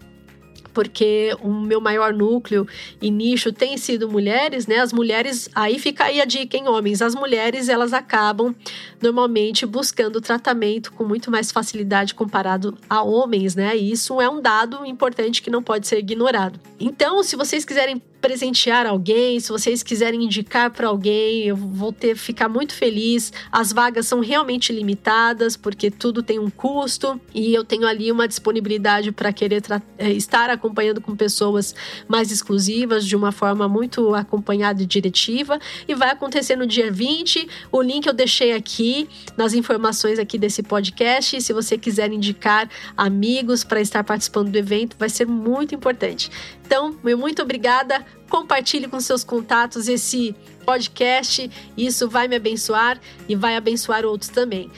porque 0.74 1.34
o 1.40 1.48
meu 1.48 1.80
maior 1.80 2.12
núcleo 2.12 2.66
e 3.00 3.10
nicho 3.10 3.52
tem 3.52 3.78
sido 3.78 4.10
mulheres, 4.10 4.66
né? 4.66 4.80
As 4.80 4.92
mulheres, 4.92 5.48
aí 5.54 5.78
fica 5.78 6.04
aí 6.04 6.20
a 6.20 6.24
dica 6.24 6.56
em 6.56 6.68
homens, 6.68 7.00
as 7.00 7.14
mulheres 7.14 7.68
elas 7.68 7.92
acabam 7.92 8.54
normalmente 9.00 9.64
buscando 9.64 10.20
tratamento 10.20 10.92
com 10.92 11.04
muito 11.04 11.30
mais 11.30 11.52
facilidade 11.52 12.14
comparado 12.14 12.76
a 12.90 13.02
homens, 13.02 13.54
né? 13.54 13.76
E 13.76 13.92
isso 13.92 14.20
é 14.20 14.28
um 14.28 14.42
dado 14.42 14.84
importante 14.84 15.40
que 15.40 15.48
não 15.48 15.62
pode 15.62 15.86
ser 15.86 16.00
ignorado. 16.00 16.58
Então, 16.78 17.22
se 17.22 17.36
vocês 17.36 17.64
quiserem 17.64 18.02
presentear 18.24 18.86
alguém, 18.86 19.38
se 19.38 19.50
vocês 19.50 19.82
quiserem 19.82 20.24
indicar 20.24 20.70
para 20.70 20.88
alguém, 20.88 21.42
eu 21.42 21.54
vou 21.54 21.92
ter 21.92 22.16
ficar 22.16 22.48
muito 22.48 22.74
feliz. 22.74 23.30
As 23.52 23.70
vagas 23.70 24.06
são 24.06 24.20
realmente 24.20 24.72
limitadas 24.72 25.58
porque 25.58 25.90
tudo 25.90 26.22
tem 26.22 26.38
um 26.38 26.48
custo 26.48 27.20
e 27.34 27.52
eu 27.52 27.62
tenho 27.62 27.86
ali 27.86 28.10
uma 28.10 28.26
disponibilidade 28.26 29.12
para 29.12 29.30
querer 29.30 29.62
eh, 29.98 30.12
estar 30.12 30.48
acompanhando 30.48 31.02
com 31.02 31.14
pessoas 31.14 31.74
mais 32.08 32.30
exclusivas 32.30 33.04
de 33.04 33.14
uma 33.14 33.30
forma 33.30 33.68
muito 33.68 34.14
acompanhada 34.14 34.82
e 34.82 34.86
diretiva 34.86 35.58
e 35.86 35.94
vai 35.94 36.08
acontecer 36.08 36.56
no 36.56 36.66
dia 36.66 36.90
20. 36.90 37.46
O 37.70 37.82
link 37.82 38.06
eu 38.06 38.14
deixei 38.14 38.54
aqui 38.54 39.06
nas 39.36 39.52
informações 39.52 40.18
aqui 40.18 40.38
desse 40.38 40.62
podcast. 40.62 41.42
Se 41.42 41.52
você 41.52 41.76
quiser 41.76 42.10
indicar 42.10 42.70
amigos 42.96 43.64
para 43.64 43.82
estar 43.82 44.02
participando 44.02 44.50
do 44.50 44.56
evento, 44.56 44.96
vai 44.98 45.10
ser 45.10 45.26
muito 45.26 45.74
importante. 45.74 46.30
Então, 46.64 46.98
muito 47.02 47.42
obrigada. 47.42 48.02
Compartilhe 48.28 48.88
com 48.88 49.00
seus 49.00 49.22
contatos 49.22 49.88
esse 49.88 50.34
podcast. 50.64 51.50
Isso 51.76 52.08
vai 52.08 52.26
me 52.28 52.36
abençoar 52.36 53.00
e 53.28 53.36
vai 53.36 53.56
abençoar 53.56 54.04
outros 54.04 54.30
também. 54.30 54.70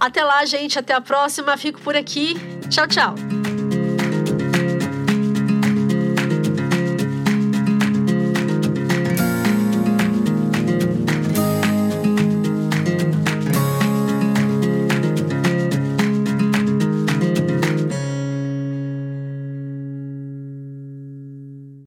Até 0.00 0.24
lá, 0.24 0.44
gente. 0.44 0.78
Até 0.78 0.94
a 0.94 1.00
próxima. 1.00 1.56
Fico 1.56 1.80
por 1.80 1.96
aqui. 1.96 2.34
Tchau, 2.68 2.86
tchau. 2.86 3.53